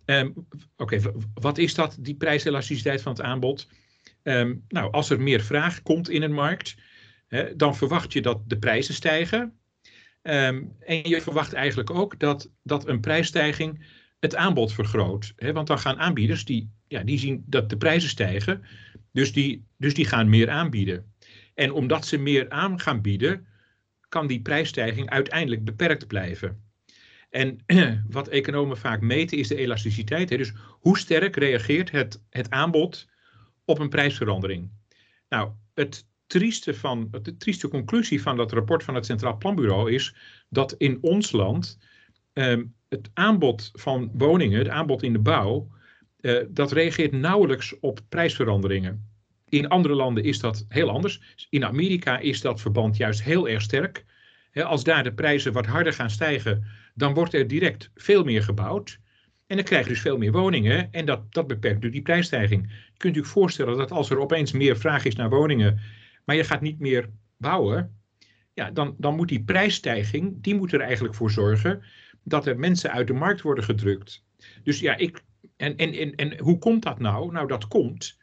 [0.05, 0.33] Um,
[0.77, 0.99] Oké,
[1.33, 3.67] wat is dat, die prijselasticiteit van het aanbod?
[4.27, 6.75] Um, nou, als er meer vraag komt in een markt,
[7.27, 9.53] hè, dan verwacht je dat de prijzen stijgen.
[10.21, 13.85] Um, en je verwacht eigenlijk ook dat, dat een prijsstijging
[14.19, 15.33] het aanbod vergroot.
[15.35, 15.53] Hè?
[15.53, 18.63] Want dan gaan aanbieders die, ja, die zien dat de prijzen stijgen,
[19.11, 21.13] dus die, dus die gaan meer aanbieden.
[21.53, 23.47] En omdat ze meer aan gaan bieden,
[24.09, 26.63] kan die prijsstijging uiteindelijk beperkt blijven.
[27.29, 27.57] En
[28.09, 30.29] wat economen vaak meten is de elasticiteit.
[30.29, 30.37] Hè?
[30.37, 33.07] Dus hoe sterk reageert het, het aanbod
[33.65, 34.71] op een prijsverandering?
[35.29, 40.15] Nou, het trieste, van, de trieste conclusie van dat rapport van het Centraal Planbureau is
[40.49, 41.77] dat in ons land
[42.33, 45.67] ehm, het aanbod van woningen, het aanbod in de bouw,
[46.21, 49.09] uh, dat reageert nauwelijks op prijsveranderingen.
[49.49, 51.21] In andere landen is dat heel anders.
[51.49, 54.05] In Amerika is dat verband juist heel erg sterk.
[54.53, 58.99] als daar de prijzen wat harder gaan stijgen, dan wordt er direct veel meer gebouwd.
[59.47, 60.91] En dan krijg je dus veel meer woningen.
[60.91, 62.61] En dat, dat beperkt dus die prijsstijging.
[62.69, 65.79] Je kunt je voorstellen dat als er opeens meer vraag is naar woningen,
[66.25, 67.99] maar je gaat niet meer bouwen,
[68.53, 71.83] ja, dan, dan moet die prijsstijging, die moet er eigenlijk voor zorgen
[72.23, 74.23] dat er mensen uit de markt worden gedrukt.
[74.63, 75.23] Dus ja, ik.
[75.57, 77.31] En, en, en, en hoe komt dat nou?
[77.31, 78.17] Nou, dat komt.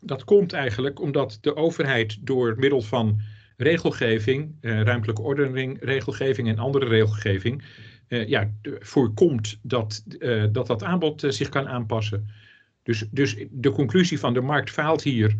[0.00, 3.20] Dat komt eigenlijk omdat de overheid door middel van
[3.56, 7.64] regelgeving, eh, ruimtelijke ordening, regelgeving en andere regelgeving,
[8.18, 12.28] ja, voorkomt dat, uh, dat dat aanbod uh, zich kan aanpassen.
[12.82, 15.34] Dus, dus de conclusie van de markt faalt hier.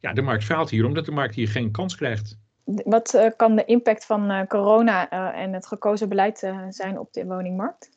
[0.00, 2.38] Ja, de markt faalt hier omdat de markt hier geen kans krijgt.
[2.64, 7.90] Wat kan de impact van corona en het gekozen beleid zijn op de woningmarkt?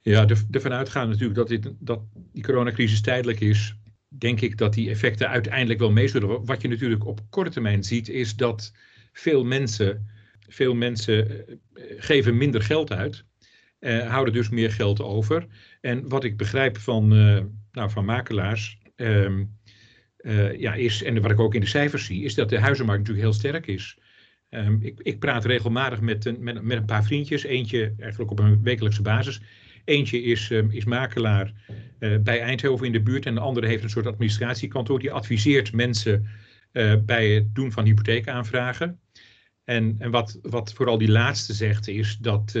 [0.00, 2.00] Ja, ervan uitgaan natuurlijk dat, dit, dat
[2.32, 3.76] die coronacrisis tijdelijk is,
[4.08, 6.44] denk ik dat die effecten uiteindelijk wel mee zullen.
[6.44, 8.72] Wat je natuurlijk op korte termijn ziet, is dat
[9.12, 10.08] veel mensen,
[10.48, 11.44] veel mensen
[11.96, 13.24] geven minder geld uit,
[14.08, 15.46] houden dus meer geld over.
[15.80, 17.08] En wat ik begrijp van,
[17.72, 18.78] nou, van makelaars,
[20.26, 23.00] uh, ja, is, en wat ik ook in de cijfers zie, is dat de huizenmarkt
[23.00, 23.98] natuurlijk heel sterk is.
[24.50, 28.38] Um, ik, ik, praat regelmatig met een, met, met, een paar vriendjes, eentje eigenlijk op
[28.38, 29.40] een wekelijkse basis.
[29.84, 31.52] Eentje is, um, is makelaar
[31.98, 35.72] uh, bij Eindhoven in de buurt en de andere heeft een soort administratiekantoor die adviseert
[35.72, 36.28] mensen
[37.04, 39.00] bij het doen van hypotheekaanvragen.
[39.66, 42.58] En, en wat, wat vooral die laatste zegt is dat,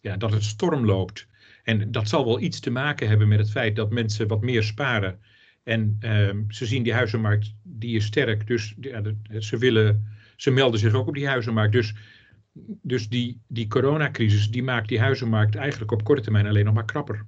[0.00, 1.26] ja, dat het storm loopt.
[1.62, 4.62] En dat zal wel iets te maken hebben met het feit dat mensen wat meer
[4.62, 5.18] sparen.
[5.62, 8.46] En ehm, ze zien die huizenmarkt, die is sterk.
[8.46, 9.02] Dus ja,
[9.38, 11.72] ze, willen, ze melden zich ook op die huizenmarkt.
[11.72, 11.94] Dus,
[12.82, 16.84] dus die, die coronacrisis die maakt die huizenmarkt eigenlijk op korte termijn alleen nog maar
[16.84, 17.26] krapper.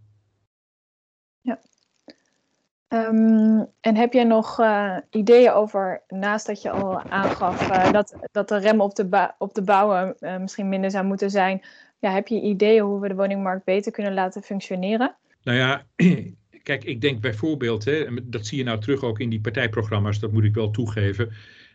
[2.89, 8.17] Ehm, en heb jij nog uh, ideeën over, naast dat je al aangaf uh, dat,
[8.33, 11.63] dat de rem op de, op de bouwen uh, misschien minder zou moeten zijn,
[11.99, 15.17] ja, heb je ideeën hoe we de woningmarkt beter kunnen laten functioneren?
[15.43, 15.83] Nou ja,
[16.63, 20.33] kijk, ik denk bijvoorbeeld, hè, dat zie je nou terug ook in die partijprogramma's, dat
[20.33, 21.29] moet ik wel toegeven.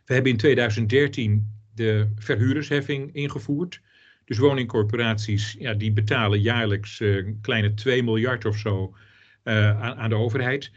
[0.06, 3.82] We hebben in 2013 de verhuurdersheffing ingevoerd.
[4.26, 8.96] Dus woningcorporaties, ja, die betalen jaarlijks een kleine 2 miljard of zo
[9.44, 10.72] aan, aan, de overheid.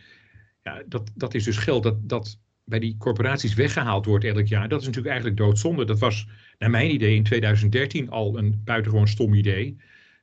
[0.64, 4.68] Ja, dat, dat is dus geld dat, dat bij die corporaties weggehaald wordt elk jaar.
[4.68, 5.84] Dat is natuurlijk eigenlijk doodzonde.
[5.84, 9.76] Dat was naar mijn idee in 2013 al een buitengewoon stom idee.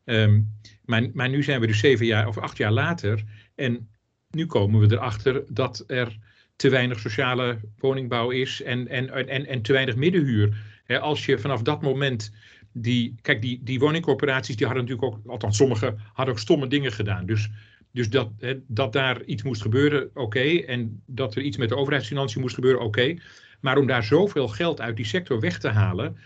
[0.05, 3.23] Um, maar, maar nu zijn we dus zeven jaar of acht jaar later
[3.55, 3.89] en
[4.29, 6.17] nu komen we erachter dat er
[6.55, 10.57] te weinig sociale woningbouw is en, en, en, en te weinig middenhuur.
[10.87, 12.33] als je vanaf dat moment
[12.71, 16.91] die, kijk, die, die woningcorporaties die hadden natuurlijk ook, althans sommige hadden ook stomme dingen
[16.91, 17.25] gedaan.
[17.25, 17.49] Dus,
[17.91, 18.31] dus dat,
[18.67, 20.57] dat daar iets moest gebeuren, oké.
[20.57, 23.15] En dat er iets met de overheidsfinanciën moest gebeuren, oké.
[23.59, 26.17] Maar om daar zoveel geld uit die sector weg te halen,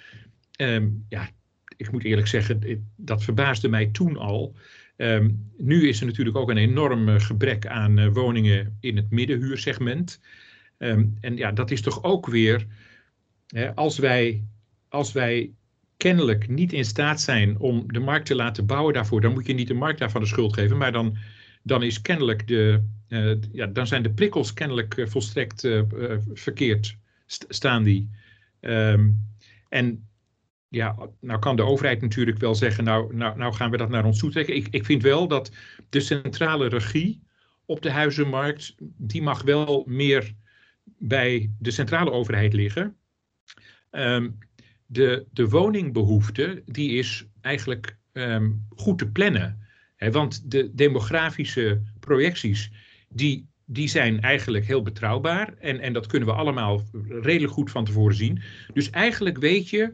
[0.52, 1.30] ehm, ja,
[1.78, 4.56] ik moet eerlijk zeggen, dat verbaasde mij toen al.
[4.96, 9.10] Ehm, nu is er natuurlijk ook een enorm eh, gebrek aan uh, woningen in het
[9.10, 10.22] middenhuursegment.
[10.78, 12.66] Um, en ja, dat is toch ook weer,
[13.48, 14.44] hè, als, wij,
[14.90, 15.52] als wij
[15.98, 19.54] kennelijk niet in staat zijn om de markt te laten bouwen daarvoor, dan moet je
[19.54, 21.18] niet de markt daarvan de schuld geven, maar dan,
[21.66, 25.68] dan is kennelijk de, uh, ja, dan zijn de prikkels kennelijk volstrekt
[26.34, 26.98] verkeerd
[27.48, 28.10] staan die.
[28.62, 29.20] Um,
[29.70, 30.08] en
[30.68, 34.06] ja, nou kan de overheid natuurlijk wel zeggen, nou, nou, nou gaan we dat naar
[34.06, 34.56] ons toe trekken.
[34.56, 35.52] Ik, ik vind wel dat
[35.90, 37.22] de centrale regie
[37.66, 40.34] op de huizenmarkt, die mag wel meer
[40.98, 42.96] bij de centrale overheid liggen.
[43.92, 44.38] Um,
[44.86, 49.65] de, de woningbehoefte, die is eigenlijk um, goed te plannen.
[49.98, 52.72] Want de demografische projecties,
[53.10, 55.54] die die zijn eigenlijk heel betrouwbaar.
[55.60, 58.42] En, en dat kunnen we allemaal redelijk goed van tevoren zien.
[58.74, 59.94] Dus eigenlijk weet je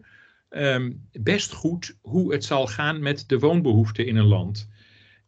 [0.50, 4.70] um, best goed hoe het zal gaan met de woonbehoeften in een land.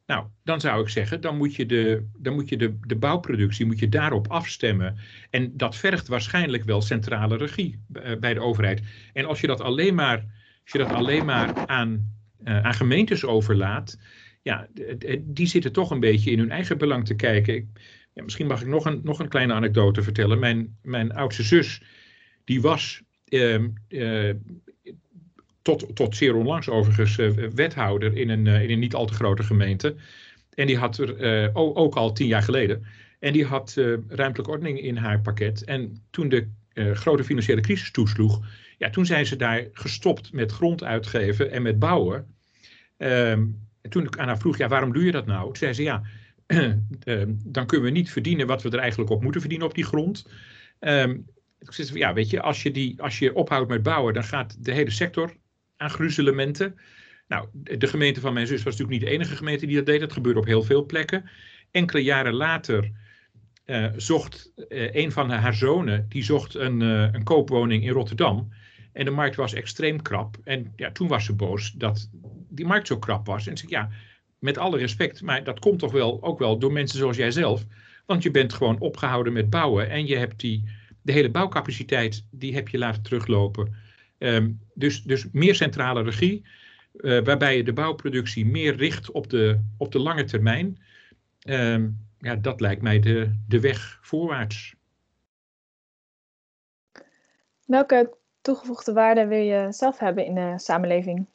[0.05, 3.65] Nou, dan zou ik zeggen, dan moet je, de, dan moet je de, de bouwproductie
[3.65, 4.97] moet je daarop afstemmen.
[5.29, 8.81] En dat vergt waarschijnlijk wel centrale regie eh, bij de overheid.
[9.13, 10.17] En als je dat alleen maar,
[10.63, 13.97] als je dat alleen maar aan, uh, aan gemeentes overlaat,
[14.43, 14.67] ja,
[15.21, 17.73] die zitten toch een beetje in hun eigen belang te kijken.
[18.13, 20.39] Ja, misschien mag ik nog een, nog een kleine anekdote vertellen.
[20.39, 21.81] Mijn, mijn oudste zus,
[22.43, 24.33] die was uh, uh,
[25.61, 29.43] tot, tot zeer onlangs overigens uh, wethouder in een, in een niet al te grote
[29.43, 29.95] gemeente.
[30.53, 32.85] En die had er ook, ook, al tien jaar geleden.
[33.19, 33.73] En die had
[34.07, 35.63] ruimtelijke ordening in haar pakket.
[35.63, 38.45] En toen de grote financiële crisis toesloeg,
[38.77, 42.35] ja, toen zijn ze daar gestopt met grond uitgeven en met bouwen.
[42.97, 43.45] Ehm,
[43.83, 45.45] en toen ik aan haar vroeg, ja, waarom doe je dat nou?
[45.45, 46.03] Toen zei ze, ja,
[47.03, 49.85] Ehm, dan kunnen we niet verdienen wat we er eigenlijk op moeten verdienen op die
[49.85, 50.27] grond.
[50.79, 51.25] Um,
[51.93, 54.89] ja, weet je, als je, die, als je ophoudt met bouwen, dan gaat de hele
[54.89, 55.35] sector
[55.77, 56.75] aan gruzelementen.
[57.27, 59.99] Nou, de gemeente van mijn zus was natuurlijk niet de enige gemeente die dat deed.
[59.99, 61.29] Dat gebeurde op heel veel plekken.
[61.71, 62.91] Enkele jaren later
[63.65, 68.53] uh, zocht uh, een van haar zonen, die zocht een, een koopwoning in Rotterdam.
[68.93, 70.37] En de markt was extreem krap.
[70.43, 72.09] En ja, toen was ze boos dat
[72.55, 73.47] die markt zo krap was.
[73.47, 73.89] En ja,
[74.39, 77.65] met alle respect, maar dat komt toch wel ook wel door mensen zoals jijzelf.
[78.05, 80.63] Want je bent gewoon opgehouden met bouwen en je hebt die,
[81.01, 83.75] de hele bouwcapaciteit, die heb je laten teruglopen.
[84.17, 86.45] Um, dus, dus meer centrale regie,
[86.93, 90.77] uh, waarbij je de bouwproductie meer richt op de, op de lange termijn.
[91.47, 94.75] Um, ja, dat lijkt mij de, de weg voorwaarts.
[97.65, 101.27] Welke toegevoegde waarde wil je zelf hebben in de samenleving?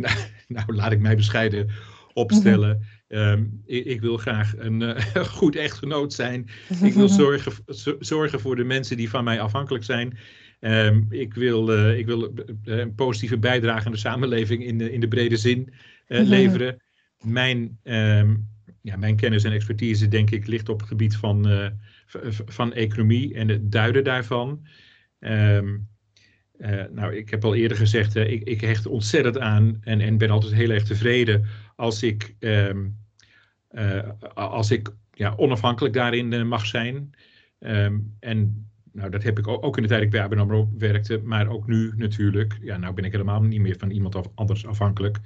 [0.00, 1.70] Nou, nou, laat ik mij bescheiden
[2.12, 2.86] opstellen.
[3.08, 6.48] Um, ik, ik, wil graag een uh, goed echtgenoot zijn.
[6.82, 7.52] Ik wil zorgen,
[7.98, 10.18] zorgen voor de mensen die van mij afhankelijk zijn.
[10.60, 14.92] Um, ik wil, uh, ik wil uh, een positieve bijdrage aan de samenleving in de,
[14.92, 15.72] in de brede zin
[16.06, 16.82] leveren.
[17.20, 18.48] Mijn, um,
[18.82, 21.70] ja, mijn kennis en expertise, denk ik, ligt op het gebied van,
[22.46, 24.66] van economie en het duiden daarvan.
[25.20, 25.89] Um,
[26.60, 30.18] uh, nou, ik heb al eerder gezegd, uh, ik, ik, hecht ontzettend aan en, en,
[30.18, 31.46] ben altijd heel erg tevreden
[31.76, 32.96] als ik, um,
[33.72, 37.10] uh, als ik ja, onafhankelijk daarin mag zijn.
[37.58, 41.20] Ehm, en nou, dat heb ik ook in de tijd dat ik bij ABN werkte,
[41.24, 42.58] maar ook nu natuurlijk.
[42.60, 45.18] Ja, nou ben ik helemaal niet meer van iemand anders afhankelijk.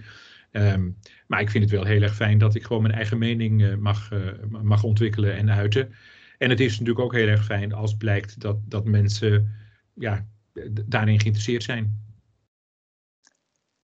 [0.50, 0.90] Ehm,
[1.26, 4.10] maar ik vind het wel heel erg fijn dat ik gewoon mijn eigen mening mag,
[4.62, 5.94] mag ontwikkelen en uiten.
[6.38, 9.52] En het is natuurlijk ook heel erg fijn als blijkt dat, dat mensen
[9.94, 10.26] ja,
[10.84, 12.02] daarin geïnteresseerd zijn.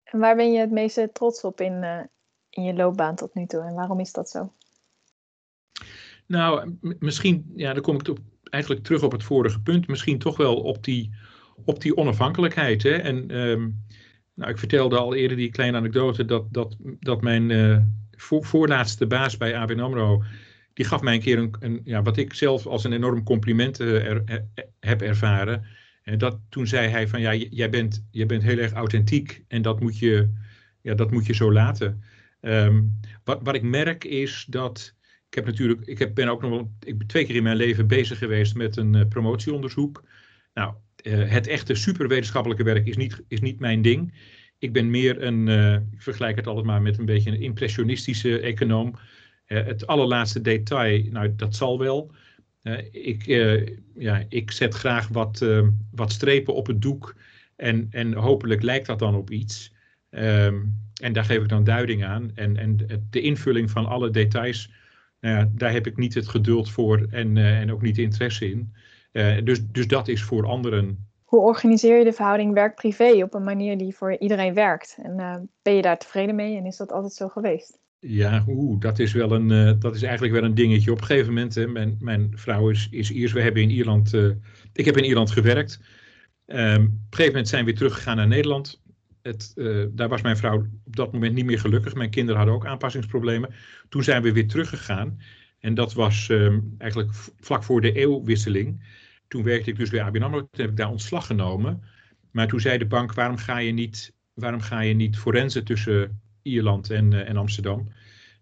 [0.03, 1.99] En waar ben je het meeste trots op in, uh,
[2.49, 4.53] in je loopbaan tot nu toe en waarom is dat zo?
[6.25, 10.37] Nou, misschien, ja, dan kom ik op, eigenlijk terug op het vorige punt, misschien toch
[10.37, 11.15] wel op die,
[11.65, 12.83] op die onafhankelijkheid.
[12.83, 12.95] Hè?
[12.95, 13.85] En um,
[14.33, 17.77] nou, ik vertelde al eerder die kleine anekdote dat, dat, dat mijn uh,
[18.11, 20.23] voor, voorlaatste baas bij ABN AMRO,
[20.73, 23.79] die gaf mij een keer een, een ja, wat ik zelf als een enorm compliment
[23.79, 24.47] uh, er, er,
[24.79, 25.65] heb ervaren.
[26.01, 29.61] En dat, toen zei hij van ja, jij bent, jij bent heel erg authentiek en
[29.61, 30.29] dat moet je,
[30.81, 32.03] ja, dat moet je zo laten.
[32.41, 34.95] Um, wat, wat ik merk is dat,
[35.27, 37.55] ik heb natuurlijk, ik heb, ben ook nog wel, ik ben twee keer in mijn
[37.55, 40.03] leven bezig geweest met een uh, promotieonderzoek.
[40.53, 44.13] Nou, uh, het echte superwetenschappelijke werk is niet, is niet mijn ding.
[44.57, 48.39] Ik ben meer een, uh, ik vergelijk het altijd maar met een beetje een impressionistische
[48.39, 48.95] econoom.
[49.45, 52.11] het allerlaatste detail, nou dat zal wel.
[52.91, 53.25] Ik,
[53.95, 55.45] ja, ik zet graag wat,
[55.91, 57.15] wat strepen op het doek
[57.55, 59.73] en, en hopelijk lijkt dat dan op iets.
[60.09, 62.31] Um, en daar geef ik dan duiding aan.
[62.35, 62.77] En, en
[63.09, 64.71] de invulling van alle details,
[65.19, 68.73] nou daar heb ik niet het geduld voor en, en ook niet interesse in.
[69.43, 71.09] Dus, dus dat is voor anderen.
[71.23, 74.97] Hoe organiseer je de verhouding werk-privé op een manier die voor iedereen werkt?
[75.01, 77.79] En ben je daar tevreden mee en is dat altijd zo geweest?
[78.03, 80.91] Ja, oeh, dat is wel een, dat is eigenlijk wel een dingetje.
[80.91, 83.31] Op een gegeven moment, hè, mijn, mijn vrouw is, is Iers.
[83.31, 84.13] We hebben in Ierland,
[84.73, 85.79] ik heb in Ierland gewerkt.
[86.45, 88.81] Um, op een gegeven moment zijn we weer teruggegaan naar Nederland
[89.21, 91.95] het, uh, daar was mijn vrouw op dat moment niet meer gelukkig.
[91.95, 93.53] Mijn kinderen hadden ook aanpassingsproblemen.
[93.89, 95.19] Toen zijn we weer teruggegaan.
[95.59, 98.83] En dat was um, eigenlijk vlak voor de eeuwwisseling.
[99.27, 100.39] Toen werkte ik dus bij ABN AMRO.
[100.39, 101.83] Toen heb ik daar ontslag genomen.
[102.31, 106.21] Maar toen zei de bank, waarom ga je niet, waarom ga je niet forensen tussen
[106.41, 107.87] Ierland en, uh, en Amsterdam?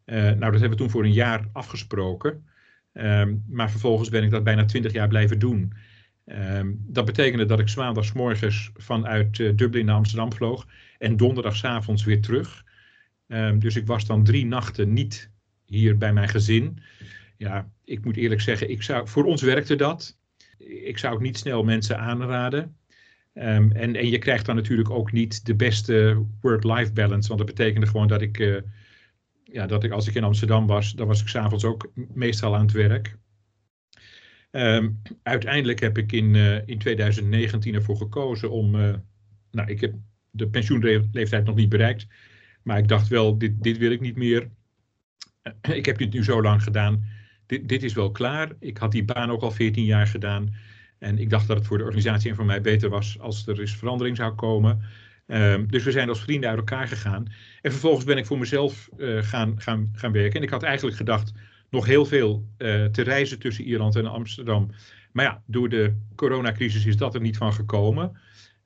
[0.06, 2.48] Uh, nou, dat hebben we toen voor een jaar afgesproken.
[2.94, 5.74] Um, maar vervolgens ben ik dat bijna twintig jaar blijven doen.
[6.26, 12.22] Um, dat betekende dat ik maandagsmorgens vanuit uh, Dublin naar Amsterdam vloog en donderdagavonds weer
[12.22, 12.66] terug.
[13.28, 15.32] Um, dus ik was dan drie nachten niet
[15.66, 16.80] hier bij mijn gezin.
[17.38, 20.18] Ja, ik moet eerlijk zeggen, ik zou, voor ons werkte dat.
[20.58, 22.78] Ik zou het niet snel mensen aanraden.
[23.34, 27.28] Um, en, en je krijgt dan natuurlijk ook niet de beste work-life balance.
[27.28, 28.62] Want dat betekende gewoon dat ik, uh,
[29.44, 32.62] ja, dat ik als ik in Amsterdam was, dan was ik s'avonds ook meestal aan
[32.62, 33.18] het werk.
[34.52, 38.76] Um, uiteindelijk heb ik in, uh, in 2019 ervoor gekozen om.
[38.76, 38.94] Uh,
[39.52, 39.94] nou, ik heb
[40.32, 42.08] de pensioenleeftijd nog niet bereikt.
[42.64, 44.50] Maar ik dacht wel, dit, dit wil ik niet meer.
[45.62, 47.04] Ik heb dit nu zo lang gedaan.
[47.46, 48.52] Dit is wel klaar.
[48.60, 50.56] Ik had die baan ook al 14 jaar gedaan.
[51.00, 53.60] En ik dacht dat het voor de organisatie en voor mij beter was als er
[53.60, 54.82] eens verandering zou komen.
[55.28, 57.26] Um, dus we zijn als vrienden uit elkaar gegaan.
[57.62, 60.36] En vervolgens ben ik voor mezelf gaan, gaan, gaan werken.
[60.36, 61.32] En ik had eigenlijk gedacht
[61.70, 64.72] nog heel veel uh, te reizen tussen Ierland en Amsterdam.
[65.12, 68.18] Maar ja, door de coronacrisis is dat er niet van gekomen.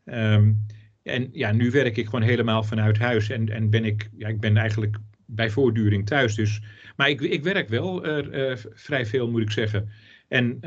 [0.05, 0.65] Um,
[1.03, 4.39] en ja, nu werk ik gewoon helemaal vanuit huis en, en ben ik, ja, ik
[4.39, 6.35] ben eigenlijk bij voortduring thuis.
[6.35, 6.61] Dus,
[6.95, 9.89] maar ik, ik werk wel uh, vrij veel, moet ik zeggen.
[10.33, 10.59] En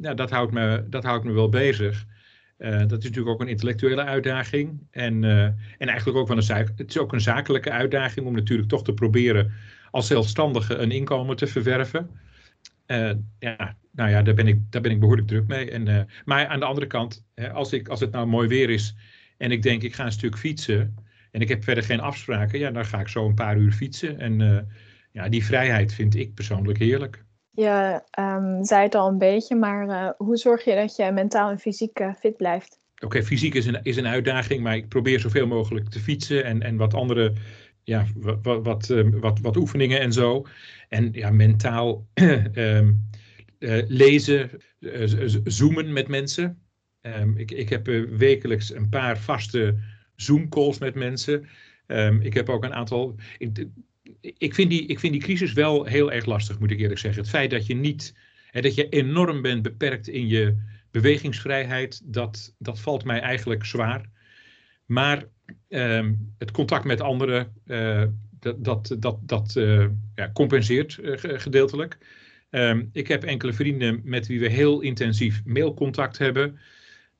[0.00, 2.06] ja, dat, houdt me, dat houdt me wel bezig.
[2.58, 4.86] Uh, dat is natuurlijk ook een intellectuele uitdaging.
[4.90, 8.68] En, uh, en eigenlijk ook wel een, het is ook een zakelijke uitdaging om natuurlijk
[8.68, 9.52] toch te proberen
[9.90, 12.10] als zelfstandige een inkomen te verwerven.
[12.86, 15.70] Uh, ja, nou ja, daar ben ik, daar ben ik behoorlijk druk mee.
[15.70, 18.96] En, maar aan de andere kant, als, ik, als het nou mooi weer is
[19.36, 20.94] en ik denk ik ga een stuk fietsen
[21.30, 24.18] en ik heb verder geen afspraken, ja, dan ga ik zo een paar uur fietsen.
[24.18, 24.66] En
[25.12, 27.24] ja, die vrijheid vind ik persoonlijk heerlijk.
[27.58, 31.58] Je um, zei het al een beetje, maar hoe zorg je dat je mentaal en
[31.58, 32.80] fysiek fit blijft?
[33.04, 36.62] Oké, fysiek is een, is een uitdaging, maar ik probeer zoveel mogelijk te fietsen en,
[36.62, 37.32] en wat andere
[37.82, 38.06] ja,
[38.42, 40.46] wat, wat, ehm, wat, wat oefeningen en zo.
[40.88, 42.80] En ja, mentaal uh,
[44.02, 44.50] lezen,
[45.44, 46.62] zoomen met mensen.
[47.02, 49.78] Um, ik, ik heb wekelijks een paar vaste
[50.14, 51.48] Zoom-calls met mensen.
[52.20, 53.14] ik heb ook een aantal.
[54.20, 57.20] Ik, vind die, ik vind die crisis wel heel erg lastig, moet ik eerlijk zeggen.
[57.20, 58.14] Het feit dat je niet.
[58.50, 60.56] Hè, dat je enorm bent beperkt in je
[60.90, 64.10] bewegingsvrijheid, dat, dat valt mij eigenlijk zwaar.
[64.86, 65.24] Maar
[65.68, 68.04] um, het contact met anderen, uh,
[68.40, 71.98] dat, dat, dat, dat uh, ja, compenseert uh, gedeeltelijk.
[72.50, 76.58] Um, ik heb enkele vrienden met wie we heel intensief mailcontact hebben.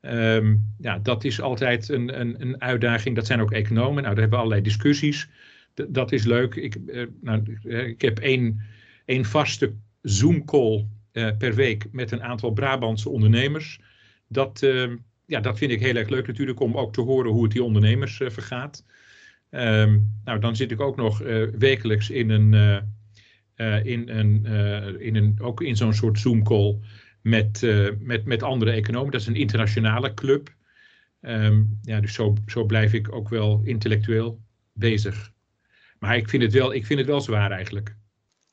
[0.01, 3.17] Um, ja, dat is altijd een, een, een, uitdaging.
[3.17, 4.03] Dat zijn ook economen.
[4.03, 5.29] Nou, daar hebben we allerlei discussies.
[5.89, 6.55] Dat is leuk.
[6.55, 6.79] Ik,
[7.21, 8.61] nou, ik heb één,
[9.05, 10.87] één vaste Zoom-call
[11.39, 13.81] per week met een aantal Brabantse ondernemers.
[14.29, 14.67] Dat,
[15.27, 17.63] ja, dat vind ik heel erg leuk natuurlijk om ook te horen hoe het die
[17.63, 18.85] ondernemers vergaat.
[19.51, 21.19] Ehm, nou, dan zit ik ook nog
[21.59, 22.53] wekelijks in een,
[23.85, 24.47] in een,
[25.01, 26.79] in een, ook in zo'n soort Zoom-call
[27.23, 27.67] met,
[27.99, 29.13] met, met andere economen.
[29.13, 30.57] Dat is een internationale club.
[31.21, 34.41] Ehm, ja, dus zo, zo blijf ik ook wel intellectueel
[34.73, 35.33] bezig.
[35.99, 37.97] Maar ik vind het wel, ik vind het wel zwaar eigenlijk.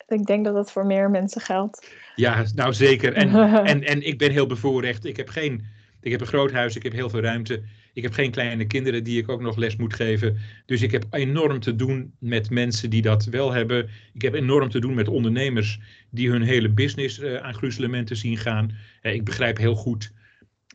[0.07, 1.91] Ik denk dat dat voor meer mensen geldt.
[2.15, 3.13] Ja, nou zeker.
[3.13, 3.35] En,
[3.71, 5.05] en, en ik ben heel bevoorrecht.
[5.05, 5.65] Ik heb, geen,
[6.01, 7.63] ik heb een groot huis, ik heb heel veel ruimte.
[7.93, 10.37] Ik heb geen kleine kinderen die ik ook nog les moet geven.
[10.65, 13.89] Dus ik heb enorm te doen met mensen die dat wel hebben.
[14.13, 15.79] Ik heb enorm te doen met ondernemers
[16.09, 18.71] die hun hele business uh, aan gruzelementen zien gaan.
[19.01, 20.11] Uh, ik begrijp heel goed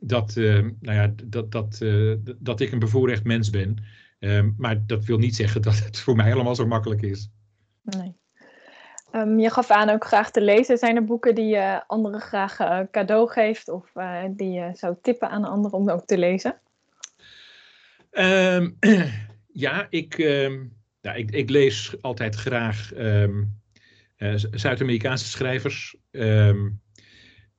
[0.00, 1.84] dat, uh, nou ja, dat, dat,
[2.38, 3.76] dat ik een bevoorrecht mens ben.
[4.20, 7.30] Ehm, maar dat wil niet zeggen dat het voor mij allemaal zo makkelijk is.
[7.82, 8.18] Nee.
[9.12, 10.78] Um, je gaf aan ook graag te lezen.
[10.78, 14.96] Zijn er boeken die je anderen graag uh, cadeau geeft of uh, die je zou
[15.02, 16.60] tippen aan anderen om ook te lezen?
[18.10, 18.76] Um,
[19.66, 20.16] ja, ik,
[21.00, 23.46] ja ik, ik, lees altijd graag uh,
[24.34, 25.96] Zuid-Amerikaanse schrijvers.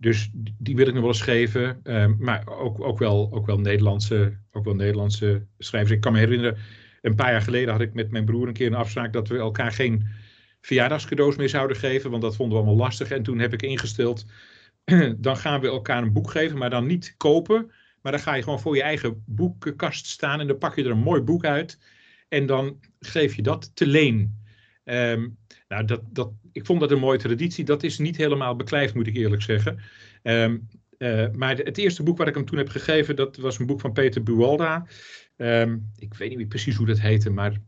[0.01, 1.79] Dus die wil ik nog wel eens geven.
[1.83, 5.91] Ehm, maar ook, ook, wel, ook, wel Nederlandse, ook wel Nederlandse schrijvers.
[5.91, 6.57] Ik kan me herinneren,
[7.01, 9.37] een paar jaar geleden had ik met mijn broer een keer een afspraak dat we
[9.37, 10.07] elkaar geen
[10.61, 12.09] verjaardagscadeaus meer zouden geven.
[12.09, 13.09] Want dat vonden we allemaal lastig.
[13.11, 14.25] En toen heb ik ingesteld,
[15.17, 17.71] dan gaan we elkaar een boek geven, maar dan niet kopen.
[18.01, 20.91] Maar dan ga je gewoon voor je eigen boekenkast staan en dan pak je er
[20.91, 21.79] een mooi boek uit.
[22.27, 24.43] En dan geef je dat te leen.
[24.83, 25.37] Um,
[25.71, 27.65] nou, dat, dat, ik vond dat een mooie traditie.
[27.65, 29.79] Dat is niet helemaal beklijfd, moet ik eerlijk zeggen.
[30.23, 30.57] Ehm,
[30.97, 33.79] eh, maar het eerste boek wat ik hem toen heb gegeven, dat was een boek
[33.81, 34.85] van Peter Buwalda.
[35.37, 37.61] Ehm, ik weet niet precies hoe dat heette, maar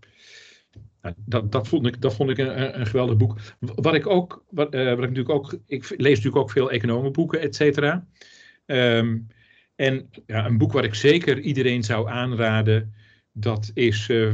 [1.02, 3.38] nou, dat, dat, vond ik, dat vond ik een, een geweldig boek.
[3.60, 7.40] Wat ik ook, wat, uh, wat ik natuurlijk ook, ik lees natuurlijk ook veel economenboeken,
[7.40, 8.08] et cetera.
[8.66, 9.28] Um,
[9.76, 12.94] en ja, een boek wat ik zeker iedereen zou aanraden,
[13.34, 14.34] dat is uh,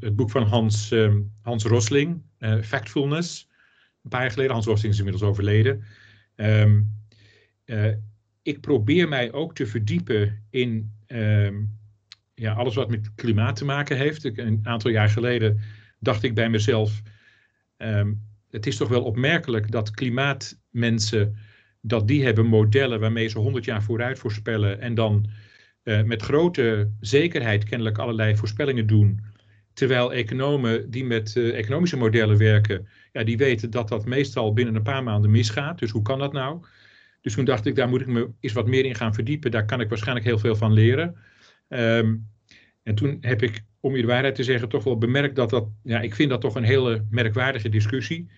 [0.00, 2.22] het boek van Hans, uh, Hans Rosling,
[2.62, 3.48] Factfulness.
[4.02, 5.84] Een paar jaar geleden, Hans Rosling is inmiddels overleden.
[6.36, 7.02] Um,
[8.42, 11.78] ik probeer mij ook te verdiepen in um,
[12.34, 14.24] ja, alles wat met klimaat te maken heeft.
[14.38, 15.60] Een aantal jaar geleden
[15.98, 17.02] dacht ik bij mezelf,
[17.76, 21.36] um, het is toch wel opmerkelijk dat klimaatmensen,
[21.80, 25.26] dat die hebben modellen waarmee ze 100 jaar vooruit voorspellen en dan
[25.84, 29.20] uh, met grote zekerheid kennelijk allerlei voorspellingen doen.
[29.72, 34.74] Terwijl economen die met uh, economische modellen werken, ja, die weten dat dat meestal binnen
[34.74, 35.78] een paar maanden misgaat.
[35.78, 36.64] Dus hoe kan dat nou?
[37.20, 39.50] Dus toen dacht ik, daar moet ik me eens wat meer in gaan verdiepen.
[39.50, 41.16] Daar kan ik waarschijnlijk heel veel van leren.
[41.68, 42.28] Um,
[42.82, 45.68] en toen heb ik, om je de waarheid te zeggen, toch wel bemerkt dat dat,
[45.82, 48.30] ja, ik vind dat toch een hele merkwaardige discussie.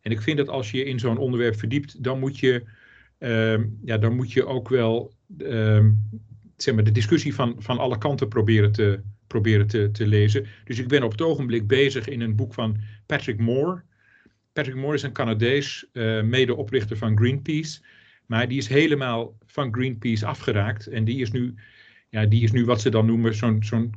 [0.00, 2.62] En ik vind dat als je in zo'n onderwerp verdiept, dan moet je,
[3.18, 5.98] um, ja, dan moet je ook wel um,
[6.66, 10.46] maar, de discussie van, van alle kanten proberen, te, proberen te, te lezen.
[10.64, 13.82] Dus ik ben op het ogenblik bezig in een boek van Patrick Moore.
[14.52, 17.80] Patrick Moore is een Canadees, uh, medeoprichter van Greenpeace.
[18.26, 20.86] Maar die is helemaal van Greenpeace afgeraakt.
[20.86, 21.54] En die is nu,
[22.08, 23.94] ja, die is nu wat ze dan noemen zo'n zo'n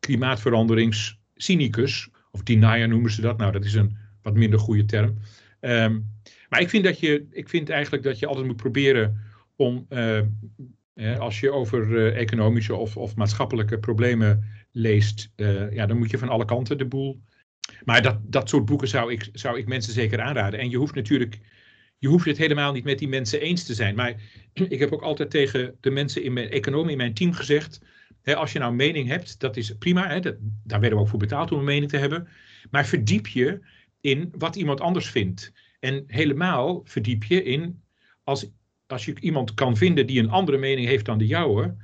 [0.00, 2.10] klimaatveranderingscynicus.
[2.30, 3.38] Of denier noemen ze dat.
[3.38, 5.14] Nou, dat is een wat minder goede term.
[5.60, 6.06] Um,
[6.48, 9.20] maar ik vind, dat je, ik vind eigenlijk dat je altijd moet proberen
[9.56, 10.20] om uh,
[11.18, 16.18] als je over uh, economische of, of, maatschappelijke problemen leest, uh, ja, dan moet je
[16.18, 17.20] van alle kanten de boel.
[17.84, 20.60] Maar dat, dat soort boeken zou ik, zou ik mensen zeker aanraden.
[20.60, 21.38] En je hoeft natuurlijk,
[21.98, 23.94] je hoeft het helemaal niet met die mensen eens te zijn.
[23.94, 24.14] Maar
[24.52, 27.80] ik heb ook altijd tegen de mensen in mijn economie in mijn team gezegd.
[28.24, 30.20] Als je nou mening hebt, dat is prima.
[30.20, 32.28] Dat, daar werden we ook voor betaald om een mening te hebben.
[32.70, 33.60] Maar verdiep je
[34.00, 35.52] in wat iemand anders vindt.
[35.80, 37.82] En helemaal verdiep je in
[38.24, 38.50] als
[38.90, 41.74] als je iemand kan vinden die een andere mening heeft dan de jouwe.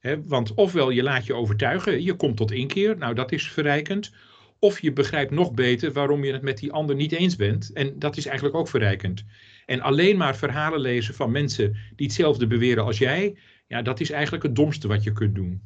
[0.00, 4.12] Hè, want ofwel je laat je overtuigen, je komt tot inkeer, nou dat is verrijkend.
[4.58, 7.72] Of je begrijpt nog beter waarom je het met die ander niet eens bent.
[7.72, 9.24] En dat is eigenlijk ook verrijkend.
[9.66, 13.36] En alleen maar verhalen lezen van mensen die hetzelfde beweren als jij,
[13.66, 15.62] ja, dat is eigenlijk het domste wat je kunt doen.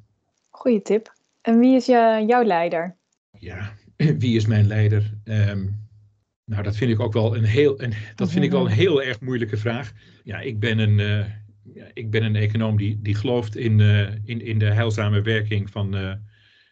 [0.51, 1.12] Goeie tip.
[1.43, 2.97] En wie is je, jouw leider?
[3.39, 3.74] Ja,
[4.18, 5.11] wie is mijn leider?
[5.24, 5.86] Um,
[6.47, 9.03] nou, dat vind ik ook wel een heel, een, dat vind ik wel een heel
[9.03, 9.92] erg moeilijke vraag.
[10.24, 11.24] Ja, ik ben een, uh,
[11.74, 15.70] ja, ik ben een econoom die, die gelooft in, uh, in, in de heilzame werking
[15.70, 16.12] van, uh,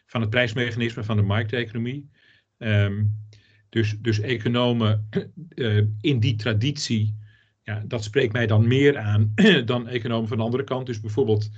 [0.05, 2.09] van het prijsmechanisme van de markteconomie.
[2.57, 3.23] Um,
[3.69, 5.09] dus, dus economen
[6.01, 7.15] in die traditie,
[7.61, 9.33] ja, dat spreekt mij dan meer aan
[9.65, 10.85] dan economen van de andere kant.
[10.85, 11.49] Dus bijvoorbeeld,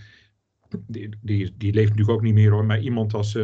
[0.88, 3.38] die, die, die leeft natuurlijk ook niet meer hoor, maar iemand als,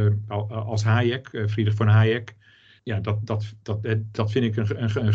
[0.49, 2.36] als Hayek, Friedrich van Hayek
[2.84, 5.13] ja, dat, dat, dat, dat vind ik een, een,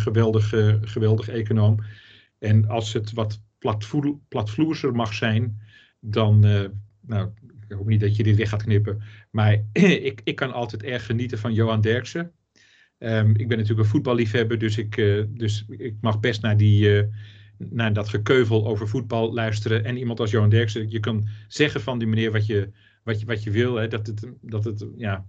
[0.89, 1.79] geweldig, econoom.
[2.39, 3.43] En als het wat
[4.29, 5.61] platvloerser mag zijn,
[6.01, 6.64] dan, uh,
[7.01, 7.31] nou,
[7.69, 9.64] ik hoop niet dat je dit weg gaat knippen, maar
[10.09, 12.33] ik, ik kan altijd erg genieten van Johan Derksen.
[12.99, 17.07] Um, ik ben natuurlijk een voetballiefhebber, dus ik, uh, dus ik mag best naar, die,
[17.59, 19.85] naar dat gekeuvel over voetbal luisteren.
[19.85, 22.71] En iemand als Johan Derksen, je kan zeggen van die meneer wat je,
[23.03, 25.27] wat je, wat je wil, hè, dat, het, dat, het, ja,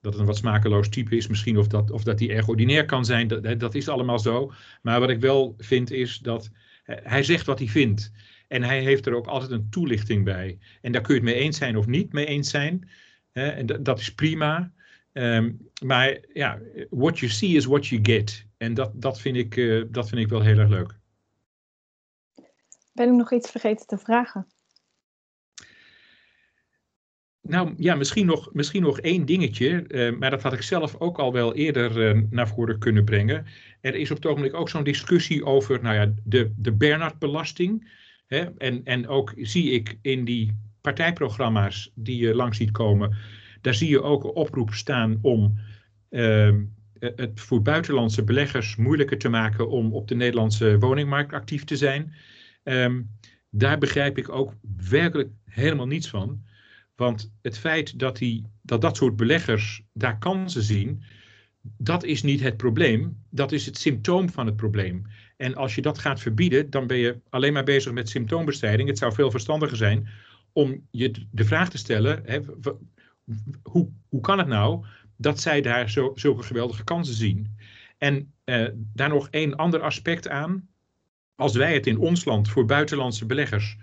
[0.00, 2.84] dat het een wat smakeloos type is misschien, of dat, of dat hij erg ordinair
[2.84, 4.52] kan zijn, dat, dat is allemaal zo.
[4.82, 6.50] Maar wat ik wel vind is dat
[6.84, 8.12] hij zegt wat hij vindt.
[8.48, 10.58] En hij heeft er ook altijd een toelichting bij.
[10.80, 12.88] En daar kun je het mee eens zijn of niet mee eens zijn.
[13.32, 14.72] En dat is prima.
[15.12, 16.58] Um, maar ja,
[16.90, 18.46] what you see is what you get.
[18.56, 20.98] En dat, dat, vind ik, uh, dat vind ik wel heel erg leuk.
[22.92, 24.46] Ben ik nog iets vergeten te vragen?
[27.48, 31.18] Nou ja, misschien nog, misschien nog één dingetje, uh, maar dat had ik zelf ook
[31.18, 33.46] al wel eerder uh, naar voren kunnen brengen.
[33.80, 37.96] Er is op het ogenblik ook zo'n discussie over nou ja, de, de Bernard-belasting.
[38.58, 43.16] En, en ook zie ik in die partijprogramma's die je langs ziet komen,
[43.60, 45.58] daar zie je ook een oproep staan om
[46.10, 46.54] uh,
[46.98, 52.14] het voor buitenlandse beleggers moeilijker te maken om op de Nederlandse woningmarkt actief te zijn.
[52.64, 53.10] Um,
[53.50, 54.54] daar begrijp ik ook
[54.88, 56.42] werkelijk helemaal niets van.
[56.98, 61.02] Want het feit dat, die, dat dat soort beleggers daar kansen zien,
[61.76, 63.22] dat is niet het probleem.
[63.30, 65.02] Dat is het symptoom van het probleem.
[65.36, 68.88] En als je dat gaat verbieden, dan ben je alleen maar bezig met symptoombestrijding.
[68.88, 70.08] Het zou veel verstandiger zijn
[70.52, 72.40] om je de vraag te stellen: hè,
[73.62, 74.84] hoe, hoe kan het nou
[75.16, 77.56] dat zij daar zo, zulke geweldige kansen zien?
[77.98, 80.68] En eh, daar nog één ander aspect aan.
[81.34, 83.76] Als wij het in ons land voor buitenlandse beleggers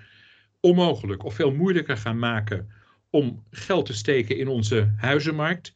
[0.59, 2.74] onmogelijk of veel moeilijker gaan maken
[3.15, 5.73] om geld te steken in onze huizenmarkt,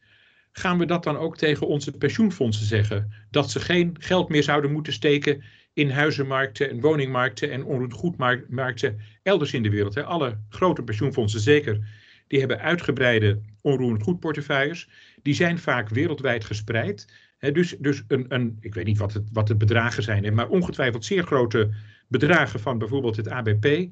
[0.52, 3.12] gaan we dat dan ook tegen onze pensioenfondsen zeggen?
[3.30, 9.52] Dat ze geen geld meer zouden moeten steken in huizenmarkten en woningmarkten en onroerend elders
[9.52, 10.04] in de wereld.
[10.04, 11.78] Alle grote pensioenfondsen zeker,
[12.26, 14.88] die hebben uitgebreide onroerend goedportefeuilles.
[15.22, 17.12] Die zijn vaak wereldwijd gespreid.
[17.52, 21.04] Dus, dus een, een, ik weet niet wat, het, wat de bedragen zijn, maar ongetwijfeld
[21.04, 21.70] zeer grote
[22.08, 23.88] bedragen van bijvoorbeeld het ABP.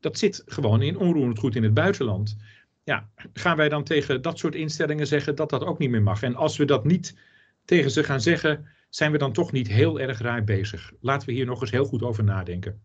[0.00, 2.36] Dat zit gewoon in onroerend goed in het buitenland.
[2.84, 6.22] Ja, gaan wij dan tegen dat soort instellingen zeggen dat dat ook niet meer mag?
[6.22, 7.18] En als we dat niet
[7.64, 10.92] tegen ze gaan zeggen, zijn we dan toch niet heel erg raar bezig?
[11.00, 12.82] Laten we hier nog eens heel goed over nadenken.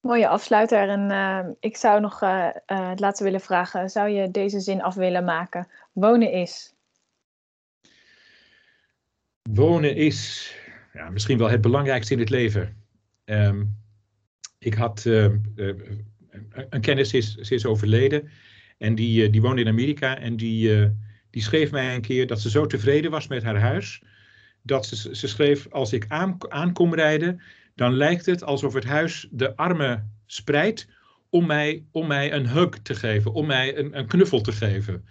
[0.00, 0.88] Mooie afsluiter.
[0.88, 4.82] En uh, ik zou nog uh, uh, het laatste willen vragen: zou je deze zin
[4.82, 5.68] af willen maken?
[5.92, 6.74] Wonen is.
[9.42, 10.52] Wonen is
[10.92, 12.82] ja, misschien wel het belangrijkste in het leven.
[13.24, 13.76] Um,
[14.58, 18.30] ik had een kennis is, is overleden
[18.78, 20.90] en die, die woonde in Amerika en die,
[21.30, 24.02] die schreef mij een keer dat ze zo tevreden was met haar huis
[24.68, 27.40] dat ze, ze schreef: Als ik aan, aankom rijden,
[27.74, 30.88] dan lijkt het alsof het huis de armen spreidt
[31.28, 35.04] om mij, om mij een hug te geven, om mij een, een knuffel te geven.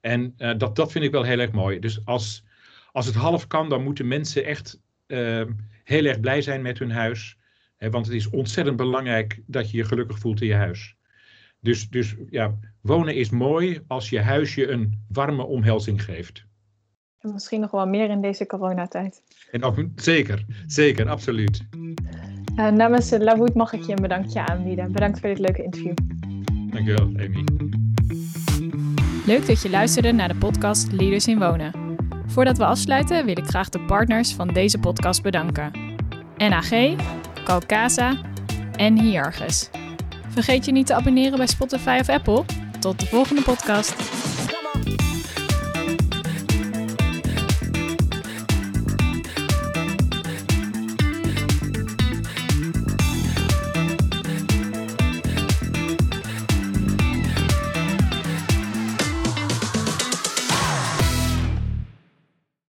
[0.00, 1.78] En uh, dat, dat vind ik wel heel erg mooi.
[1.78, 2.44] Dus als,
[2.92, 5.42] als het half kan, dan moeten mensen echt uh,
[5.84, 7.36] heel erg blij zijn met hun huis.
[7.76, 10.96] Hè, want het is ontzettend belangrijk dat je je gelukkig voelt in je huis.
[11.64, 16.44] Dus, dus ja, wonen is mooi als je huis je een warme omhelzing geeft.
[17.18, 19.22] En misschien nog wel meer in deze coronatijd.
[19.50, 21.66] En ook, zeker, zeker, absoluut.
[22.56, 24.92] Uh, namens Lawood mag ik je een bedankje aanbieden.
[24.92, 25.94] Bedankt voor dit leuke interview.
[26.70, 27.44] Dankjewel, Amy.
[29.26, 31.72] Leuk dat je luisterde naar de podcast Leaders in Wonen.
[32.26, 35.70] Voordat we afsluiten wil ik graag de partners van deze podcast bedanken.
[36.36, 36.70] NAG,
[37.44, 38.20] Calcasa
[38.76, 39.70] en Hiargus.
[40.34, 42.44] Vergeet je niet te abonneren bij Spotify of Apple.
[42.78, 44.23] Tot de volgende podcast.